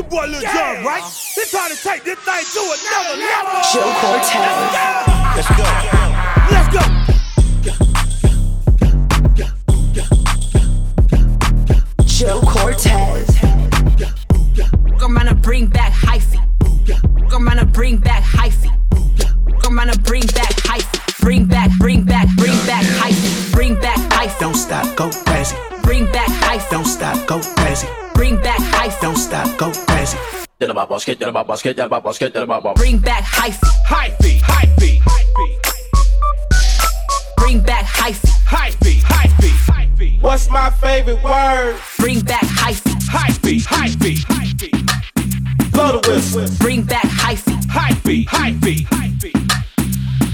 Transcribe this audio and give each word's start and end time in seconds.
your 0.00 0.08
boy 0.08 0.26
Lil 0.26 0.40
Jon, 0.40 0.84
right? 0.84 1.02
He 1.34 1.44
trying 1.50 1.70
to 1.70 1.82
take 1.82 2.04
this 2.04 2.18
thing 2.20 2.44
to 2.54 2.60
another 2.76 3.16
level. 3.20 3.60
Joe 3.72 3.92
Cortez. 4.00 4.72
Let's 5.36 5.50
go. 5.56 5.64
Let's 6.50 6.68
go. 6.72 6.80
Joe 12.06 12.40
Cortez. 12.40 13.28
Gonna 14.98 15.34
bring 15.34 15.66
back 15.66 15.92
hyphy. 15.92 16.38
Gonna 17.28 17.64
bring 17.66 17.98
back 17.98 18.22
hyphy. 18.22 18.70
Gonna 19.60 19.96
bring 19.98 20.26
back 20.26 20.54
hyphy. 20.64 21.20
Bring 21.20 21.44
back, 21.44 21.70
bring 21.78 22.04
back, 22.04 22.28
bring 22.36 22.56
back 22.66 22.84
hyphy. 22.84 23.52
Bring 23.52 23.74
back 23.80 23.98
hyphy. 24.10 24.38
Don't 24.40 24.54
stop, 24.54 24.96
go 24.96 25.10
crazy. 25.10 25.56
Bring 25.82 26.06
back 26.06 26.28
hyphy. 26.28 26.70
Don't 26.70 26.86
stop, 26.86 27.26
go 27.26 27.40
crazy. 27.56 27.86
Bring 28.14 28.36
back 28.36 28.58
hyphy. 28.58 29.00
Don't 29.00 29.16
stop, 29.16 29.46
go 29.58 29.70
crazy. 29.70 29.89
Bring 30.60 30.74
back 32.98 33.24
hyphy. 33.24 33.64
Hyphy, 33.88 34.38
hyphy, 34.40 35.00
hyphy, 35.00 35.56
Bring 37.38 37.60
back 37.60 37.86
hyphy. 37.86 38.28
hyphy, 38.44 39.00
hyphy, 39.00 39.48
hyphy. 39.72 40.20
What's 40.22 40.50
my 40.50 40.68
favorite 40.68 41.22
word? 41.24 41.76
Bring 41.98 42.20
back 42.20 42.42
hyphy. 42.42 42.92
Hyphy, 43.08 43.62
hyphy, 43.62 44.16
hyphy, 44.18 44.70
Blow 45.72 45.92
the 45.98 46.06
whistle. 46.10 46.46
Bring 46.58 46.82
back 46.82 47.04
hyphy. 47.04 47.56
hyphy, 47.62 48.26
hyphy, 48.26 48.86
hyphy, 48.86 49.32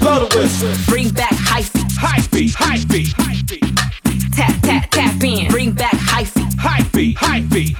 Blow 0.01 0.27
the 0.27 0.37
whistle. 0.37 0.75
Bring 0.93 1.11
back 1.11 1.35
hyphy. 1.35 1.85
hyphy, 1.97 2.51
hyphy, 2.53 3.13
hyphy, 3.15 3.61
Tap, 4.35 4.61
tap, 4.63 4.91
tap 4.91 5.23
in. 5.23 5.47
Bring 5.53 5.71
back 5.71 5.95
hyphy. 5.95 6.43
hyphy, 6.57 7.15
hyphy, 7.15 7.77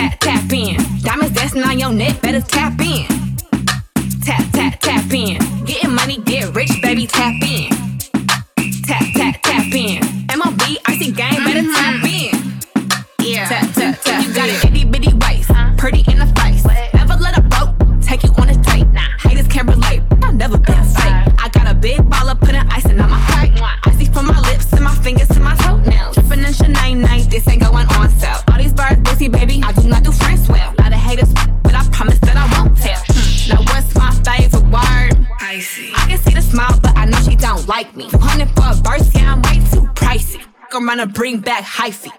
Tap, 0.00 0.18
tap, 0.18 0.52
in. 0.54 0.76
Diamonds 1.02 1.34
dancing 1.34 1.62
on 1.62 1.78
your 1.78 1.92
neck, 1.92 2.22
better 2.22 2.40
tap 2.40 2.80
in. 2.80 3.19
Bring 41.12 41.40
back 41.40 41.64
hyphy. 41.64 42.10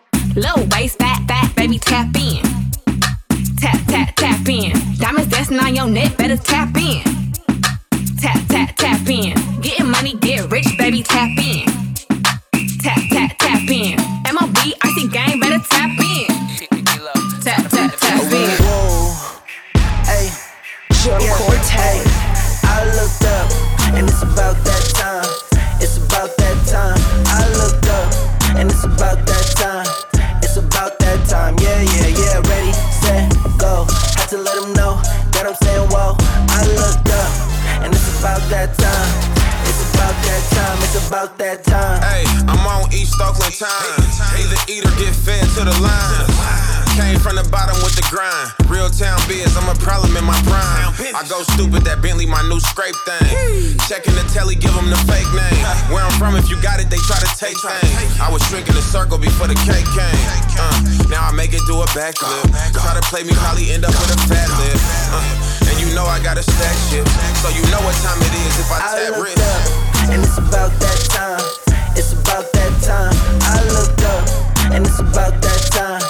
Backflip. 62.01 62.49
Try 62.73 62.93
to 62.97 63.03
play 63.13 63.21
me, 63.21 63.33
probably 63.37 63.69
end 63.69 63.85
up 63.85 63.93
with 63.93 64.09
a 64.09 64.19
fat 64.25 64.49
lip. 64.57 64.73
Uh, 65.13 65.69
and 65.69 65.77
you 65.77 65.93
know 65.93 66.05
I 66.09 66.17
gotta 66.23 66.41
stack 66.41 66.73
shit. 66.89 67.05
So 67.45 67.53
you 67.53 67.61
know 67.69 67.77
what 67.85 67.93
time 68.01 68.17
it 68.25 68.33
is 68.41 68.53
if 68.57 68.69
I 68.73 68.77
I 68.81 68.89
tap 68.89 69.17
looked 69.21 69.29
rich. 69.29 69.37
up, 69.37 69.61
and 70.09 70.19
it's 70.25 70.37
about 70.41 70.73
that 70.81 70.99
time. 71.13 71.45
It's 71.93 72.13
about 72.17 72.49
that 72.57 72.73
time. 72.81 73.13
I 73.45 73.61
looked 73.77 74.01
up, 74.01 74.25
and 74.73 74.81
it's 74.81 74.97
about 74.99 75.37
that 75.45 75.61
time. 75.69 76.01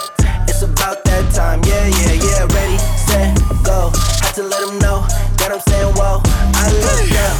It's 0.47 0.63
about 0.63 1.03
that 1.03 1.25
time. 1.35 1.59
Yeah, 1.68 1.84
yeah, 2.00 2.16
yeah. 2.24 2.56
Ready, 2.56 2.80
set, 2.96 3.35
go. 3.68 3.91
Had 4.24 4.31
to 4.40 4.44
let 4.47 4.62
them 4.63 4.80
know 4.80 5.03
that 5.44 5.51
I'm 5.51 5.59
saying 5.68 5.91
whoa. 6.00 6.24
I 6.56 6.72
looked 6.72 7.19
up, 7.19 7.35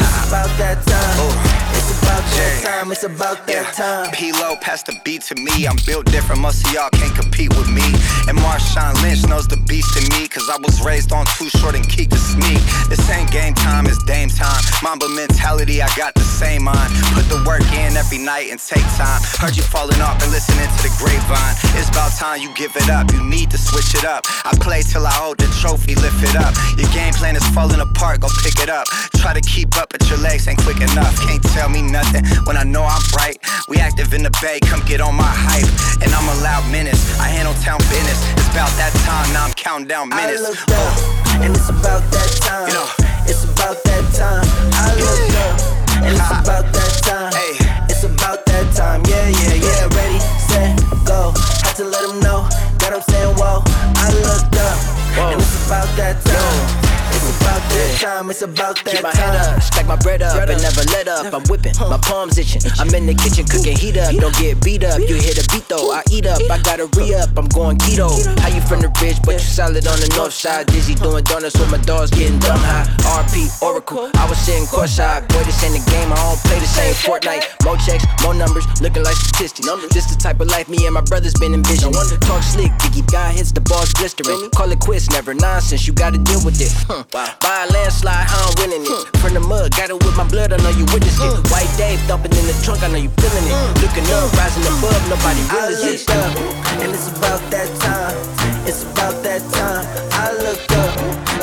it's 0.00 0.28
about 0.28 0.50
that 0.58 0.82
time. 0.86 1.16
Oh. 1.20 1.64
It's 1.74 1.90
about 2.02 2.22
that 2.22 2.62
time. 2.62 2.92
It's 2.92 3.02
about 3.02 3.46
that 3.46 3.74
time. 3.74 4.10
P-Lo, 4.12 4.56
pass 4.60 4.82
the 4.82 4.94
beat 5.04 5.22
to 5.28 5.34
me. 5.34 5.66
I'm 5.66 5.76
built 5.84 6.06
different, 6.06 6.40
most 6.40 6.64
of 6.64 6.72
y'all 6.72 6.90
can't 6.90 7.14
compete 7.14 7.50
with 7.58 7.68
me. 7.68 7.84
And 8.30 8.38
Marshawn 8.38 8.94
Lynch 9.02 9.26
knows 9.26 9.48
the 9.48 9.58
beast 9.66 9.98
in 9.98 10.06
me, 10.14 10.28
cause 10.28 10.48
I 10.48 10.56
was 10.62 10.80
raised 10.80 11.12
on 11.12 11.26
too 11.36 11.50
short 11.50 11.74
and 11.74 11.84
Keak 11.84 12.10
da 12.10 12.16
Sneak. 12.16 12.62
This 12.88 13.02
ain't 13.10 13.30
game 13.30 13.54
time, 13.54 13.86
it's 13.86 14.02
Dame 14.04 14.30
time. 14.30 14.62
Mamba 14.82 15.08
mentality, 15.10 15.82
I 15.82 15.90
got 15.96 16.14
the 16.14 16.22
same 16.22 16.64
mind. 16.64 16.94
Put 17.12 17.26
the 17.26 17.42
work 17.42 17.66
in 17.74 17.96
every 17.98 18.18
night 18.18 18.54
and 18.54 18.60
take 18.60 18.86
time. 18.94 19.20
Heard 19.42 19.56
you 19.56 19.64
falling 19.66 20.00
off 20.00 20.22
and 20.22 20.30
listening 20.30 20.70
to 20.70 20.80
the 20.86 20.94
grapevine. 21.02 21.54
It's 21.74 21.90
about 21.90 22.14
time 22.14 22.40
you 22.40 22.54
give 22.54 22.76
it 22.76 22.88
up, 22.88 23.10
you 23.12 23.22
need 23.24 23.50
to 23.50 23.58
switch 23.58 23.94
it 23.98 24.06
up. 24.06 24.24
I 24.44 24.54
play 24.62 24.82
till 24.82 25.06
I 25.06 25.12
hold 25.12 25.38
the 25.38 25.50
trophy, 25.60 25.96
lift 25.98 26.22
it 26.22 26.36
up. 26.36 26.54
Your 26.78 26.88
game 26.94 27.12
plan 27.12 27.34
is 27.34 27.46
falling 27.50 27.80
apart, 27.80 28.20
go 28.20 28.28
pick 28.42 28.62
it 28.62 28.70
up. 28.70 28.86
Try 29.18 29.34
to 29.34 29.40
keep 29.42 29.76
up, 29.76 29.83
but 29.90 30.08
your 30.08 30.18
legs 30.18 30.46
ain't 30.48 30.60
quick 30.62 30.80
enough. 30.80 31.18
Can't 31.26 31.42
tell 31.54 31.68
me 31.68 31.82
nothing 31.82 32.24
when 32.46 32.56
I 32.56 32.64
know 32.64 32.84
I'm 32.84 33.02
right. 33.16 33.38
We 33.68 33.78
active 33.78 34.12
in 34.14 34.22
the 34.22 34.32
bay, 34.42 34.60
come 34.60 34.80
get 34.86 35.00
on 35.00 35.14
my 35.14 35.24
hype. 35.26 35.68
And 36.02 36.12
I'm 36.14 36.28
a 36.28 36.36
loud 36.42 36.70
menace, 36.70 37.02
I 37.18 37.28
handle 37.28 37.54
town 37.62 37.78
business. 37.90 38.20
It's 38.36 38.48
about 38.52 38.72
that 38.76 38.92
time, 39.04 39.32
now 39.32 39.44
I'm 39.44 39.54
counting 39.54 39.88
down 39.88 40.12
I 40.12 40.26
minutes. 40.26 40.42
looked 40.42 40.70
up, 40.70 41.42
and 41.42 41.54
it's 41.54 41.68
about 41.68 42.02
that 42.12 42.30
time. 42.42 42.68
You 42.68 42.74
know. 42.74 42.88
It's 43.26 43.44
about 43.44 43.82
that 43.84 44.04
time. 44.12 44.44
I 44.76 44.92
looked 45.00 45.32
up, 45.48 45.56
and 46.04 46.12
it's 46.12 46.28
about 46.28 46.66
that 46.72 46.92
time. 47.02 47.32
Hey. 47.32 47.56
It's 47.88 48.04
about 48.04 48.44
that 48.46 48.66
time. 48.76 49.00
Yeah, 49.08 49.28
yeah, 49.28 49.64
yeah. 49.64 49.96
Ready, 49.96 50.20
set, 50.48 50.76
go. 51.08 51.32
Had 51.64 51.74
to 51.76 51.84
let 51.84 52.04
them 52.06 52.20
know 52.20 52.44
that 52.84 52.92
I'm 52.92 53.00
saying 53.00 53.34
whoa. 53.40 53.64
I 53.96 54.12
looked 54.12 54.56
up, 54.60 54.76
and 55.16 55.40
it's 55.40 55.66
about 55.66 55.88
that 55.96 56.20
time. 56.20 56.83
It's 56.83 56.83
about 57.24 57.62
that 57.70 57.98
time, 58.00 58.30
it's 58.30 58.42
about 58.42 58.76
that 58.84 58.94
Keep 58.94 59.02
my 59.02 59.12
time. 59.12 59.34
head 59.34 59.56
up, 59.56 59.62
stack 59.62 59.86
my 59.86 59.96
bread 59.96 60.22
up, 60.22 60.36
and 60.48 60.60
never 60.60 60.84
let 60.92 61.08
up. 61.08 61.32
I'm 61.32 61.44
whipping, 61.48 61.72
my 61.78 61.98
palms 61.98 62.38
itching. 62.38 62.62
I'm 62.78 62.92
in 62.94 63.06
the 63.06 63.14
kitchen 63.14 63.46
cooking 63.46 63.76
heat 63.76 63.96
up. 63.96 64.14
Don't 64.14 64.34
get 64.36 64.62
beat 64.62 64.84
up. 64.84 65.00
You 65.00 65.16
hit 65.16 65.38
a 65.38 65.44
beat 65.52 65.68
though, 65.68 65.92
I 65.92 66.02
eat 66.10 66.26
up. 66.26 66.40
I 66.50 66.58
gotta 66.62 66.86
re 66.96 67.14
up. 67.14 67.30
I'm 67.36 67.48
going 67.48 67.78
keto. 67.78 68.10
How 68.40 68.48
you 68.48 68.60
from 68.62 68.80
the 68.80 68.90
ridge, 69.00 69.18
but 69.24 69.40
you 69.40 69.46
solid 69.46 69.86
on 69.86 69.98
the 70.00 70.10
north 70.16 70.34
side. 70.34 70.66
Dizzy 70.66 70.94
doing 70.94 71.24
donuts 71.24 71.58
with 71.58 71.70
my 71.70 71.78
dogs 71.78 72.10
getting 72.10 72.38
dumb 72.38 72.60
high. 72.60 72.86
RP 73.20 73.48
Oracle, 73.62 74.10
I 74.14 74.28
was 74.28 74.38
sitting 74.38 74.66
courtside. 74.66 75.28
Boy, 75.28 75.44
this 75.44 75.62
ain't 75.64 75.74
the 75.78 75.82
game. 75.90 76.12
I 76.12 76.16
don't 76.16 76.38
play 76.44 76.58
the 76.58 76.66
same 76.66 76.94
Fortnite. 76.94 77.44
More 77.64 77.76
checks, 77.78 78.04
more 78.22 78.34
numbers, 78.34 78.66
looking 78.80 79.02
like 79.02 79.16
statistics. 79.16 79.66
This 79.92 80.06
the 80.06 80.16
type 80.20 80.40
of 80.40 80.48
life 80.48 80.68
me 80.68 80.84
and 80.86 80.94
my 80.94 81.00
brothers 81.00 81.34
been 81.34 81.54
envisioning. 81.54 81.94
Talk 82.20 82.42
slick, 82.42 82.72
Diggy 82.82 83.04
guy 83.10 83.32
hits 83.32 83.52
the 83.52 83.60
balls 83.60 83.92
blistering. 83.94 84.50
Call 84.50 84.70
it 84.72 84.80
quits, 84.80 85.10
never 85.10 85.34
nonsense. 85.34 85.86
You 85.86 85.92
gotta 85.92 86.18
deal 86.18 86.44
with 86.44 86.60
it. 86.60 86.72
Huh. 86.88 87.04
Buy 87.14 87.30
a 87.30 87.70
landslide, 87.70 88.26
how 88.26 88.50
I'm 88.50 88.54
winning 88.58 88.82
it. 88.82 89.06
From 89.22 89.34
the 89.34 89.38
mud, 89.38 89.70
got 89.70 89.88
it 89.88 89.94
with 90.02 90.16
my 90.16 90.26
blood. 90.26 90.52
I 90.52 90.58
know 90.58 90.74
you 90.74 90.82
witnessed 90.90 91.22
it. 91.22 91.30
White 91.46 91.70
Dave 91.78 92.02
thumping 92.10 92.34
in 92.34 92.42
the 92.50 92.56
trunk. 92.66 92.82
I 92.82 92.90
know 92.90 92.98
you 92.98 93.08
feeling 93.22 93.46
it. 93.46 93.54
Looking 93.78 94.02
up, 94.18 94.34
rising 94.34 94.66
above. 94.66 94.98
Nobody 95.06 95.38
I 95.46 95.70
realizes 95.70 96.02
look 96.02 96.18
up, 96.18 96.34
and 96.82 96.90
it's 96.90 97.06
about 97.14 97.38
that 97.54 97.70
time. 97.78 98.18
It's 98.66 98.82
about 98.82 99.22
that 99.22 99.46
time. 99.54 99.86
I 100.10 100.34
look 100.42 100.58
up, 100.74 100.90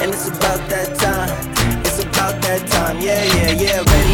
and 0.03 0.12
it's 0.12 0.27
about 0.27 0.59
that 0.68 0.91
time. 1.00 1.31
It's 1.88 2.03
about 2.03 2.35
that 2.44 2.67
time. 2.67 3.00
Yeah, 3.00 3.24
yeah, 3.24 3.56
yeah. 3.56 3.79
Ready, 3.79 4.10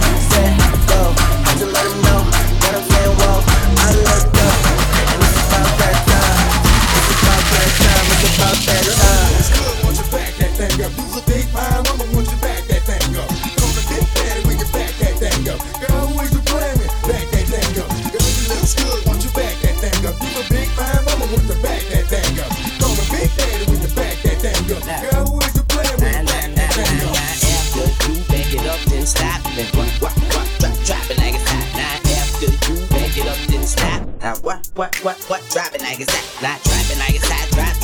Then 29.58 29.66
what, 29.74 29.90
what, 30.04 30.14
what, 30.14 30.48
drop, 30.60 30.78
drop 30.86 31.18
like 31.18 31.34
it's 31.34 31.50
hot. 31.50 31.66
Now 31.74 31.98
after 32.14 32.46
you 32.46 32.86
back 32.94 33.18
it 33.18 33.26
up, 33.26 33.38
then 33.50 33.64
stop. 33.64 34.06
Now 34.22 34.36
what, 34.46 34.70
what, 34.76 34.96
what, 35.04 35.18
what, 35.32 35.42
drop 35.50 35.74
it 35.74 35.82
like 35.82 36.00
it's 36.00 36.14
hot. 36.14 36.44
Now 36.44 36.58
drop 36.62 36.86
it 36.94 37.00
like 37.00 37.16
it's 37.16 37.28
hot, 37.28 37.50
drop, 37.58 37.77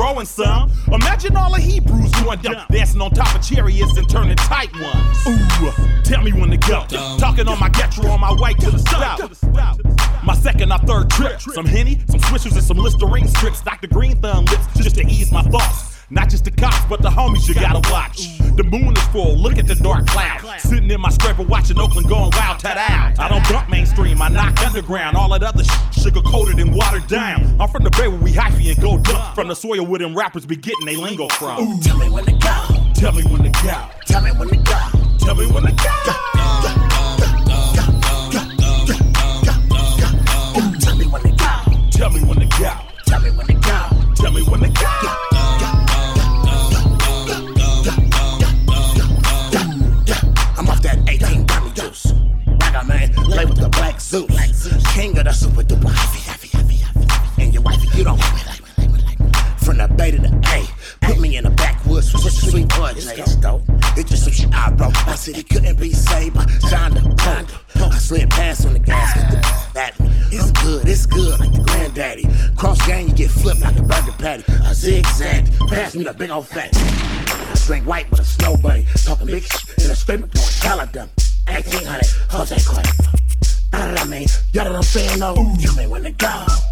growing 0.00 0.24
some. 0.24 0.72
Imagine 0.90 1.36
all 1.36 1.52
the 1.52 1.60
Hebrews 1.60 2.10
doing 2.12 2.38
dumb, 2.40 2.64
dancing 2.70 3.02
on 3.02 3.10
top 3.10 3.34
of 3.34 3.42
chariots 3.42 3.98
and 3.98 4.08
turning 4.08 4.36
tight 4.36 4.72
ones. 4.80 5.26
Ooh, 5.28 5.70
tell 6.02 6.22
me 6.22 6.32
when 6.32 6.50
to 6.50 6.56
go. 6.56 6.86
Talking 7.18 7.46
on 7.46 7.60
my 7.60 7.68
getro 7.68 8.10
on 8.10 8.20
my 8.20 8.32
way 8.32 8.54
to 8.54 8.70
the 8.70 8.78
south. 8.78 10.24
My 10.24 10.34
second 10.34 10.72
or 10.72 10.78
third 10.78 11.10
trip. 11.10 11.40
Some 11.40 11.66
Henny, 11.66 12.00
some 12.08 12.20
Swishers, 12.20 12.52
and 12.52 12.62
some 12.62 12.78
Listerine 12.78 13.28
strips. 13.28 13.60
Dr. 13.60 13.88
Green 13.88 14.16
Thumb 14.22 14.46
lips 14.46 14.66
just 14.76 14.96
to 14.96 15.06
ease 15.06 15.30
my 15.32 15.42
thoughts. 15.42 15.89
Not 16.12 16.28
just 16.28 16.44
the 16.44 16.50
cops, 16.50 16.84
but 16.88 17.02
the 17.02 17.08
homies 17.08 17.46
you 17.48 17.54
gotta 17.54 17.88
watch. 17.90 18.36
The 18.56 18.64
moon 18.64 18.96
is 18.96 19.02
full, 19.08 19.36
look 19.36 19.58
at 19.58 19.68
the 19.68 19.76
dark 19.76 20.06
cloud. 20.06 20.40
Sitting 20.58 20.90
in 20.90 21.00
my 21.00 21.08
scraper 21.10 21.42
watching 21.44 21.78
Oakland 21.78 22.08
going 22.08 22.30
wild, 22.32 22.58
tat 22.58 22.76
out. 22.76 23.18
I 23.20 23.28
don't 23.28 23.44
dump 23.46 23.68
mainstream, 23.70 24.20
I 24.20 24.28
knock 24.28 24.60
underground. 24.60 25.16
All 25.16 25.28
that 25.30 25.44
other 25.44 25.62
sh- 25.62 25.70
sugar 26.02 26.20
coated 26.22 26.58
and 26.58 26.74
watered 26.74 27.06
down. 27.06 27.56
I'm 27.60 27.68
from 27.68 27.84
the 27.84 27.90
bay 27.90 28.08
where 28.08 28.18
we 28.18 28.32
hyphy 28.32 28.72
and 28.72 28.80
go 28.82 28.98
dump. 28.98 29.36
From 29.36 29.46
the 29.46 29.54
soil 29.54 29.86
where 29.86 30.00
them 30.00 30.16
rappers 30.16 30.46
be 30.46 30.56
getting 30.56 30.84
they 30.84 30.96
lingo 30.96 31.28
from. 31.28 31.78
Tell 31.80 31.96
me 31.96 32.10
when 32.10 32.24
to 32.24 32.32
go. 32.32 32.92
Tell 32.94 33.12
me 33.12 33.22
when 33.22 33.44
to 33.44 33.62
go. 33.62 33.88
Tell 34.06 34.20
me 34.22 34.32
when 34.32 34.48
to 34.48 34.56
go. 34.56 35.16
Tell 35.18 35.34
me 35.36 35.46
when 35.46 35.62
to 35.64 35.72
go. 35.72 36.99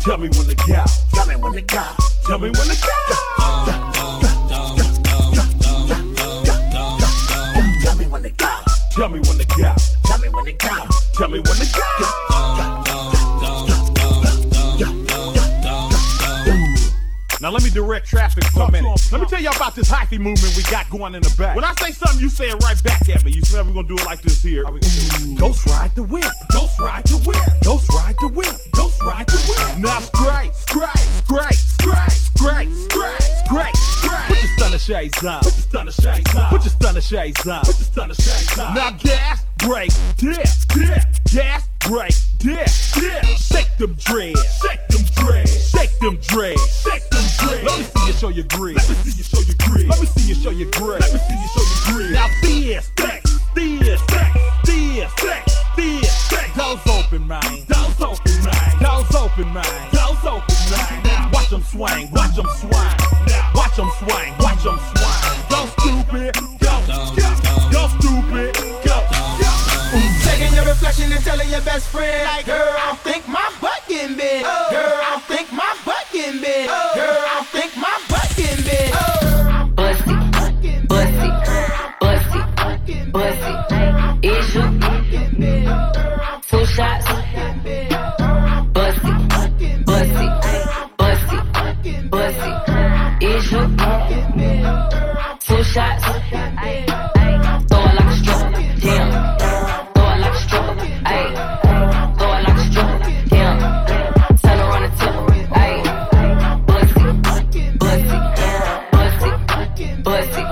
Tell 0.09 0.17
me 0.17 0.29
when 0.29 0.47
to 0.47 0.55
go. 0.55 0.85
Tell 1.13 1.27
me 1.27 1.37
when 1.37 1.53
to 1.53 1.61
go. 1.61 1.85
Tell 2.25 2.39
me 2.39 2.49
when 2.49 2.67
to 2.67 2.77
go. 2.81 2.95
Tell 7.85 7.95
me 7.95 8.07
when 8.07 8.23
to 8.23 8.31
go. 8.31 8.49
Tell 8.93 9.09
me 9.11 9.21
when 9.21 9.37
to 9.37 9.45
go. 9.45 9.75
Tell 10.07 10.19
me 10.19 10.29
when 10.31 10.47
to 10.47 10.53
go. 10.55 10.87
Tell 11.13 11.29
me 11.29 11.41
when 11.41 11.57
to 11.57 11.67
go. 11.77 12.28
Traffic 18.19 18.45
for 18.47 18.63
a 18.63 18.73
minute. 18.73 19.13
Let 19.13 19.21
me 19.21 19.27
tell 19.29 19.41
y'all 19.41 19.55
about 19.55 19.77
this 19.77 19.89
hyphy 19.89 20.19
movement 20.19 20.57
we 20.57 20.63
got 20.65 20.91
going 20.91 21.15
in 21.15 21.23
the 21.23 21.35
back. 21.39 21.55
When 21.55 21.65
I 21.65 21.73
say 21.75 21.93
something, 21.93 22.21
you 22.21 22.29
say 22.29 22.49
it 22.49 22.59
right 22.65 22.83
back 22.83 23.09
at 23.09 23.25
me. 23.25 23.31
You 23.31 23.43
said 23.43 23.65
we're 23.65 23.73
gonna 23.73 23.87
do 23.87 23.95
it 23.95 24.05
like 24.05 24.23
this 24.23 24.43
here. 24.43 24.65
Ghost 25.37 25.67
ride 25.67 25.95
the 25.95 26.03
whip. 26.03 26.25
Ghost 26.53 26.81
ride 26.81 27.05
the 27.05 27.19
whip. 27.19 27.39
Ghost 27.63 27.89
ride 27.93 28.17
the 28.19 28.29
whip. 28.29 28.57
Ghost 28.73 29.03
ride 29.03 29.27
the 29.29 29.39
whip. 29.47 29.79
Now 29.79 30.01
straight, 30.01 30.53
straight, 30.55 30.91
straight, 31.23 31.55
straight, 31.55 32.11
straight, 32.27 32.71
straight, 32.75 33.17
straight, 33.47 33.77
straight. 33.77 34.27
Put 34.27 34.43
your 34.43 34.53
stunner 34.59 34.79
shades 34.79 35.25
on. 35.25 35.41
Put 35.41 35.55
your 35.55 35.63
stunner 35.63 35.93
shades 35.93 36.35
on. 36.35 36.51
Put 36.51 36.65
your 36.65 36.71
stunner 36.71 37.01
shades 37.01 37.47
on. 37.47 37.61
Put 37.61 37.79
your 37.79 37.87
stunner 37.87 38.15
shades 38.15 38.59
on. 38.59 38.75
Now 38.75 38.91
gas, 38.99 39.45
break, 39.59 39.93
dip, 40.17 40.43
dip. 40.75 41.03
Gas, 41.31 41.69
break, 41.87 42.15
dip, 42.39 42.67
dip. 42.95 43.25
Shake 43.39 43.77
them 43.79 43.95
dreads. 43.95 44.43
Shake 44.61 44.89
them 44.89 45.05
dreads. 45.15 45.71
Shake 45.99 46.11
them 46.11 46.21
dreads. 46.23 46.83
Shake 46.83 47.11
them 47.11 47.25
dreads. 47.39 47.65
Let 47.65 47.79
me 47.79 47.85
see 47.85 48.07
you 48.07 48.13
show 48.13 48.29
your 48.29 48.45
grit. 48.45 48.77
Let 48.77 48.89
me 48.89 48.95
see 48.95 49.19
you 49.19 49.25
show 49.25 49.41
your 49.41 49.57
grit. 49.59 49.89
Let 49.89 50.01
me 50.01 50.07
see 50.07 50.29
you 50.29 50.35
show 50.37 50.51
your 50.51 50.71
grit. 50.71 51.01
Let 51.01 51.13
me 51.13 51.19
see 51.19 51.35
you 51.35 51.49
show 51.51 51.65
your 51.67 51.81
grit. 51.91 52.13
Now 52.13 52.29
this, 52.41 52.93
that, 52.95 53.23
this, 53.57 54.01
that, 54.07 54.31
this, 54.63 55.13
that, 55.19 55.43
this, 55.75 56.29
that. 56.31 56.55
Doors 56.55 56.79
open, 56.87 57.27
man. 57.27 57.43
Doors 57.67 57.99
open, 57.99 58.45
man. 58.47 58.79
Doors 58.79 59.15
open, 59.17 59.53
man. 59.53 59.91
Doors 59.91 60.23
open, 60.23 60.55
man. 60.71 61.03
Now 61.03 61.31
watch 61.33 61.51
them 61.51 61.63
swing. 61.65 62.11
Watch 62.13 62.37
them 62.37 62.47
swing. 62.63 62.95
Now 63.27 63.51
watch 63.57 63.75
them 63.75 63.91
swing. 63.99 64.35
Watch 64.39 64.63
them 64.63 64.79
swing. 64.95 65.19
Go 65.51 65.67
stupid. 65.83 66.35
Go. 66.63 66.79
Go. 66.87 67.11
Go 67.75 67.83
stupid. 67.99 68.55
Go. 68.87 69.03
Go. 69.03 69.49
Ooh, 69.99 70.15
take 70.23 70.47
telling 71.29 71.51
your 71.51 71.61
best 71.63 71.89
friend, 71.89 72.25
like, 72.25 72.47
girl, 72.47 72.97
bussy. 110.09 110.45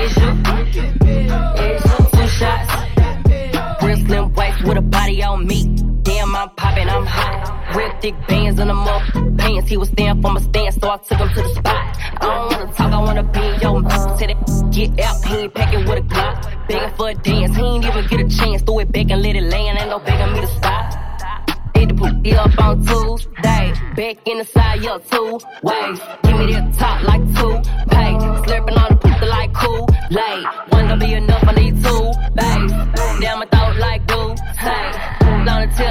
Is 0.00 0.16
you? 0.22 0.30
Two 2.16 2.26
shots. 2.38 2.72
Real 3.82 3.98
slim 4.06 4.32
waist 4.34 4.64
with 4.64 4.78
a 4.78 4.82
body 4.82 5.22
on 5.22 5.46
me. 5.46 5.60
Damn, 6.02 6.34
I'm 6.34 6.50
popping, 6.56 6.88
I'm 6.88 7.06
hot. 7.06 7.76
Real 7.76 7.92
thick 8.00 8.14
bands 8.26 8.58
in 8.58 8.68
the 8.68 8.74
mouth 8.74 9.06
pants. 9.36 9.68
He 9.68 9.76
was 9.76 9.88
stand 9.88 10.22
for 10.22 10.32
my 10.32 10.40
stand, 10.40 10.74
so 10.80 10.90
I 10.90 10.96
took 10.96 11.18
him 11.18 11.28
to 11.28 11.42
the 11.42 11.54
spot. 11.54 11.96
I 12.20 12.26
don't 12.26 12.52
wanna 12.52 12.72
talk, 12.72 12.92
I 12.92 13.00
wanna 13.06 13.22
be 13.22 13.40
in 13.40 13.60
your 13.60 13.80
mouth. 13.80 14.18
Till 14.18 14.28
that 14.28 14.40
get 14.72 15.00
out, 15.06 15.24
he 15.24 15.34
ain't 15.36 15.54
packing 15.54 15.84
with 15.88 15.98
a 15.98 16.02
Glock. 16.12 16.68
Begging 16.68 16.94
for 16.96 17.08
a 17.10 17.14
dance, 17.14 17.56
he 17.56 17.62
ain't 17.62 17.84
even 17.84 18.06
get 18.06 18.20
a 18.20 18.28
chance. 18.38 18.62
Throw 18.62 18.78
it 18.80 18.92
back 18.92 19.10
and 19.10 19.22
let 19.22 19.36
it 19.36 19.44
land, 19.44 19.78
ain't 19.78 19.90
no 19.90 19.98
begging 19.98 20.32
me 20.32 20.40
to 20.40 20.46
stop. 20.58 21.10
The 22.22 22.36
up 22.36 22.58
on 22.58 22.84
Tuesday. 22.84 23.72
Back 23.96 24.16
in 24.26 24.38
the 24.38 24.44
side, 24.44 24.82
two 25.10 25.40
ways. 25.62 26.00
Give 26.22 26.38
me 26.38 26.52
that 26.52 26.74
top 26.78 27.02
like 27.02 27.22
two 27.36 27.59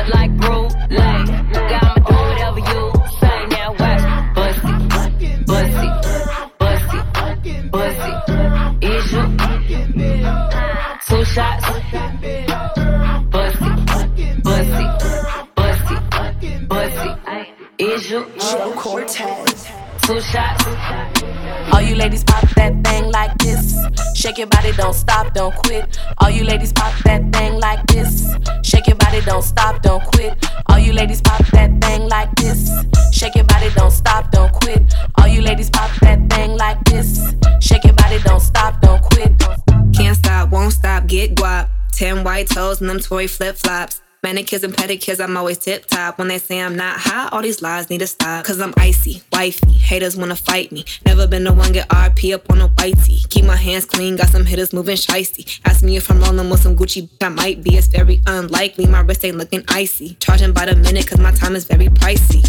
like. 0.10 0.39
Got 0.39 1.84
me 1.96 2.01
do 2.08 2.16
whatever 2.16 2.60
you 2.60 2.82
say. 3.20 3.38
Now 3.54 3.70
watch, 3.80 4.04
bussy, 4.36 4.74
bussy, 5.50 5.89
bussy, 6.60 7.00
bussy. 7.70 8.13
Is 8.88 9.08
you? 9.13 9.24
Two 11.08 11.24
shots, 11.25 11.66
bussy, 13.32 13.70
bussy, 14.44 14.86
bussy, 15.56 16.54
bussy. 16.68 17.12
Is 17.80 18.10
you? 18.12 18.22
Joe 18.39 18.74
Cortez. 18.75 19.78
Two 20.10 20.20
shots. 20.22 20.66
All 21.72 21.84
you 21.84 21.94
ladies 21.94 22.24
pop 22.24 22.42
that 22.56 22.74
thing 22.84 23.12
like 23.12 23.38
this. 23.38 23.78
Shake 24.16 24.39
your 24.39 24.48
body, 24.48 24.72
don't 24.72 24.96
stop, 24.96 25.36
don't 25.36 25.56
quit. 25.56 26.00
All 26.18 26.32
you 26.32 26.44
ladies 26.44 26.74
pop 26.74 26.98
that 27.04 27.32
thing 27.32 27.60
like 27.60 27.86
this. 27.86 28.28
Shake 28.63 28.88
your 28.88 28.96
body, 28.96 29.22
don't 29.22 29.44
stop, 29.44 29.84
don't 29.84 30.04
quit. 30.06 30.34
All 30.66 30.80
you 30.80 30.94
ladies 30.94 31.22
pop 31.22 31.46
that 31.50 31.80
thing 31.80 32.10
like 32.10 32.34
this. 32.38 32.72
Shake 33.13 33.36
your 33.36 33.44
body, 33.44 33.70
don't 33.75 33.92
stop, 33.92 34.32
don't 34.32 34.51
quit. 34.51 34.82
All 35.20 35.28
you 35.28 35.44
ladies 35.44 35.70
pop 35.70 35.92
that 36.00 36.28
thing 36.28 36.58
like 36.58 36.84
this. 36.86 37.32
Shake 37.62 37.84
your 37.84 37.94
body, 37.94 38.18
don't 38.24 38.39
stop, 38.39 38.82
don't 38.82 39.04
quit. 39.04 39.32
Can't 39.96 40.18
stop, 40.18 40.50
won't 40.50 40.74
stop, 40.74 41.06
get 41.06 41.36
guap. 41.36 41.70
Ten 41.92 42.24
white 42.24 42.48
toes 42.48 42.82
and 42.82 42.89
them 42.89 43.00
toy 43.00 43.28
flip 43.28 43.58
flops. 43.58 44.01
Manicures 44.22 44.66
and 44.66 44.74
pedicures, 44.74 45.24
I'm 45.24 45.38
always 45.38 45.58
tip 45.58 45.86
top. 45.86 46.18
When 46.18 46.28
they 46.28 46.40
say 46.40 46.60
I'm 46.60 46.76
not 46.76 47.00
hot, 47.00 47.32
all 47.32 47.42
these 47.42 47.62
lies 47.62 47.90
need 47.90 48.00
to 48.00 48.08
stop. 48.08 48.44
Cause 48.44 48.60
I'm 48.60 48.74
icy, 48.76 49.24
wifey. 49.32 49.72
Haters 49.72 50.18
wanna 50.18 50.36
fight 50.36 50.74
me. 50.74 50.84
Never 51.06 51.26
been 51.26 51.46
the 51.46 51.54
one 51.54 51.72
get 51.72 51.88
RP 51.88 52.34
up 52.34 52.52
on 52.52 52.60
a 52.60 52.68
whitey. 52.68 53.28
Keep 53.30 53.46
my 53.46 53.56
hands 53.56 53.86
clean, 53.86 54.18
got 54.18 54.28
some 54.28 54.46
hitters 54.46 54.74
moving 54.74 54.98
shicey. 54.98 55.62
Ask 55.64 55.86
me 55.86 55.96
if 55.96 56.12
I'm 56.12 56.20
rolling 56.20 56.50
with 56.50 56.60
some 56.62 56.76
Gucci, 56.76 57.08
I 57.22 57.30
might 57.30 57.64
be. 57.64 57.78
It's 57.78 57.88
very 57.88 58.22
unlikely, 58.28 58.88
my 58.88 59.00
wrist 59.00 59.24
ain't 59.24 59.38
looking 59.38 59.64
icy. 59.70 60.18
Charging 60.20 60.52
by 60.52 60.66
the 60.66 60.76
minute, 60.76 61.08
cause 61.08 61.20
my 61.20 61.32
time 61.32 61.56
is 61.56 61.64
very 61.64 61.88
pricey. 61.88 62.44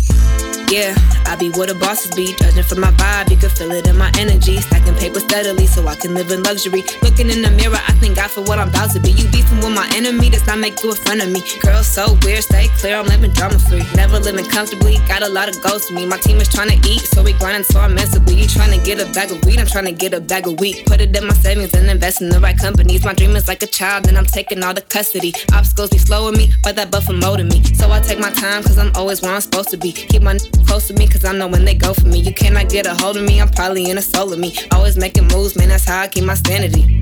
Yeah, 0.71 0.95
I 1.27 1.35
be 1.35 1.51
where 1.51 1.67
the 1.67 1.75
bosses 1.75 2.15
be. 2.15 2.33
Judging 2.39 2.63
from 2.63 2.81
my 2.81 2.93
vibe, 2.93 3.31
you 3.31 3.37
can 3.37 3.51
feel 3.51 3.73
it 3.73 3.89
in 3.89 3.99
my 3.99 4.11
energy. 4.17 4.61
Stacking 4.61 4.95
paper 4.95 5.19
steadily 5.19 5.67
so 5.67 5.87
I 5.89 5.97
can 5.97 6.15
live 6.15 6.31
in 6.31 6.45
luxury. 6.45 6.85
Looking 7.03 7.29
in 7.29 7.43
the 7.43 7.51
mirror, 7.51 7.75
I 7.75 7.93
thank 7.99 8.15
God 8.15 8.31
for 8.31 8.43
what 8.43 8.61
I'm 8.61 8.69
about 8.69 8.93
to 8.93 9.01
be. 9.01 9.11
You 9.11 9.27
beefing 9.31 9.59
with 9.59 9.75
my 9.75 9.91
enemy, 9.95 10.31
does 10.31 10.47
not 10.47 10.61
make 10.61 10.81
you 10.85 10.93
a 10.93 10.95
friend 10.95 11.23
of 11.23 11.31
me. 11.33 11.43
Girl, 11.61 11.83
so 11.83 12.17
weird, 12.23 12.43
stay 12.43 12.69
clear, 12.79 12.97
I'm 12.97 13.07
living 13.07 13.33
drama 13.33 13.59
free. 13.59 13.83
Never 13.95 14.19
living 14.19 14.45
comfortably, 14.47 14.97
got 15.07 15.23
a 15.23 15.29
lot 15.29 15.49
of 15.49 15.61
goals 15.63 15.87
to 15.87 15.95
me. 15.95 16.07
My 16.07 16.17
team 16.17 16.39
is 16.39 16.49
trying 16.49 16.71
to 16.71 16.89
eat, 16.89 17.01
so 17.01 17.23
we 17.23 17.33
grinding 17.35 17.65
so 17.65 17.81
I'm 17.81 17.95
mentally. 17.95 18.35
You 18.35 18.47
trying 18.47 18.79
to 18.79 18.85
get 18.85 19.01
a 19.01 19.13
bag 19.13 19.31
of 19.31 19.45
weed, 19.45 19.59
I'm 19.59 19.67
trying 19.67 19.85
to 19.85 19.93
get 19.93 20.15
a 20.15 20.21
bag 20.21 20.47
of 20.47 20.59
wheat. 20.59 20.87
Put 20.87 21.01
it 21.01 21.15
in 21.15 21.27
my 21.27 21.35
savings 21.35 21.75
and 21.75 21.89
invest 21.89 22.23
in 22.23 22.31
the 22.31 22.41
right 22.41 22.57
companies. 22.57 23.05
My 23.05 23.13
dream 23.13 23.37
is 23.37 23.47
like 23.47 23.63
a 23.63 23.67
child, 23.67 24.09
and 24.09 24.17
I'm 24.17 24.25
taking 24.27 24.63
all 24.63 24.73
the 24.73 24.81
custody. 24.81 25.33
Obstacles 25.53 25.91
be 25.91 25.99
slowing 25.99 26.37
me, 26.37 26.51
but 26.63 26.77
that 26.77 26.91
buffer 26.91 27.13
molding 27.13 27.49
me. 27.49 27.63
So 27.75 27.91
I 27.91 28.01
take 28.01 28.19
my 28.19 28.31
time, 28.31 28.63
cause 28.63 28.79
I'm 28.79 28.93
always 28.95 29.21
where 29.21 29.35
I'm 29.35 29.41
supposed 29.41 29.71
to 29.71 29.77
be. 29.77 29.93
Keep 29.93 30.23
my 30.23 30.33
n- 30.33 30.41
close 30.67 30.89
to 30.89 30.95
me, 30.95 31.07
cause 31.09 31.25
I 31.25 31.33
know 31.33 31.49
when 31.49 31.65
they 31.65 31.75
go 31.75 31.93
for 31.93 32.07
me. 32.07 32.21
You 32.21 32.33
cannot 32.33 32.71
get 32.71 32.87
a 32.87 32.95
hold 32.95 33.17
of 33.17 33.25
me, 33.25 33.41
I'm 33.41 33.51
probably 33.51 33.91
in 33.91 33.99
a 33.99 34.03
soul 34.03 34.33
of 34.33 34.39
me. 34.39 34.55
Always 34.73 34.97
making 34.97 35.29
moves, 35.29 35.57
man, 35.57 35.69
that's 35.69 35.85
how 35.85 36.01
I 36.01 36.09
keep 36.09 36.25
my 36.25 36.35
sanity. 36.35 37.01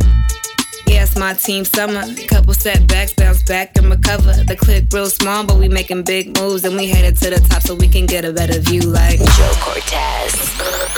Yeah, 0.99 1.05
it's 1.05 1.15
my 1.17 1.33
team 1.33 1.65
summer. 1.65 2.03
Couple 2.27 2.53
setbacks, 2.55 3.15
bounce 3.15 3.41
back 3.45 3.79
and 3.79 3.87
recover. 3.89 4.35
The 4.43 4.57
clip 4.59 4.93
real 4.93 5.07
small, 5.07 5.47
but 5.47 5.57
we 5.57 5.69
making 5.69 6.03
big 6.03 6.37
moves 6.37 6.65
and 6.65 6.75
we 6.75 6.89
headed 6.91 7.17
to 7.23 7.31
the 7.31 7.39
top 7.39 7.63
so 7.63 7.77
we 7.77 7.87
can 7.87 8.05
get 8.05 8.25
a 8.25 8.33
better 8.33 8.59
view. 8.59 8.81
Like 8.83 9.21
Joe 9.39 9.55
Cortez. 9.63 10.35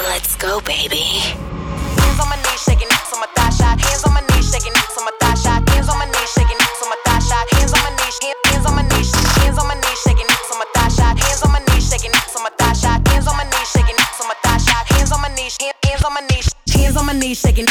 Let's 0.09 0.37
go, 0.37 0.63
baby. 0.65 1.05
Hands 2.01 2.17
on 2.17 2.33
my 2.33 2.41
knees, 2.41 2.65
shaking 2.65 2.89
ass 2.89 3.13
on 3.13 3.21
my 3.21 3.29
thigh 3.37 3.53
shot. 3.53 3.77
Hands 3.77 4.01
on 4.09 4.15
my 4.17 4.25
knees, 4.33 4.49
shaking 4.49 4.73
ass 4.73 4.97
on 4.97 5.05
my 5.05 5.13
thigh 5.21 5.37
shot. 5.37 5.69
Hands 5.69 5.89
on 5.93 5.99
my 6.01 6.07
knees, 6.09 6.31
shaking 6.33 6.57
ass 6.65 6.81
on 6.81 6.89
my 6.89 6.97
thigh 7.05 7.21
shot. 7.21 7.45
Hands 7.53 7.73
on 7.77 7.81
my 7.85 7.93
knees, 8.01 8.17
hand- 8.25 8.41
hands 8.49 8.65
on 8.65 8.73
my 8.73 8.85
knees, 8.89 9.13
hands 9.37 9.59
on 9.61 9.69
my 9.69 9.77
knees, 9.85 10.01
shaking 10.01 10.29
ass 10.33 10.49
on 10.49 10.57
my 10.57 10.69
thigh 10.73 10.89
shot. 10.97 11.13
Hands 11.21 11.43
on 11.45 11.53
my 11.53 11.61
knees, 11.69 11.85
shaking 11.93 12.13
ass 12.17 12.33
on 12.33 12.41
my 12.41 12.53
thigh 12.57 12.73
shot. 12.73 13.05
Hands 13.05 13.29
on 13.29 13.37
my 13.37 13.45
knees, 13.53 13.69
shaking 13.69 14.01
ass 14.01 14.17
on 14.17 14.29
my 14.33 14.37
thigh 14.41 14.57
shot. 14.65 14.85
Hands 14.97 15.13
on 15.13 15.21
my 15.21 15.29
knees, 15.37 15.61
hand- 15.61 15.77
hands 15.85 16.01
on 16.09 16.13
my 16.17 16.25
knees, 16.33 16.49
hands 16.73 16.97
on 16.97 17.05
my 17.05 17.13
knees, 17.13 17.37
shaking 17.37 17.69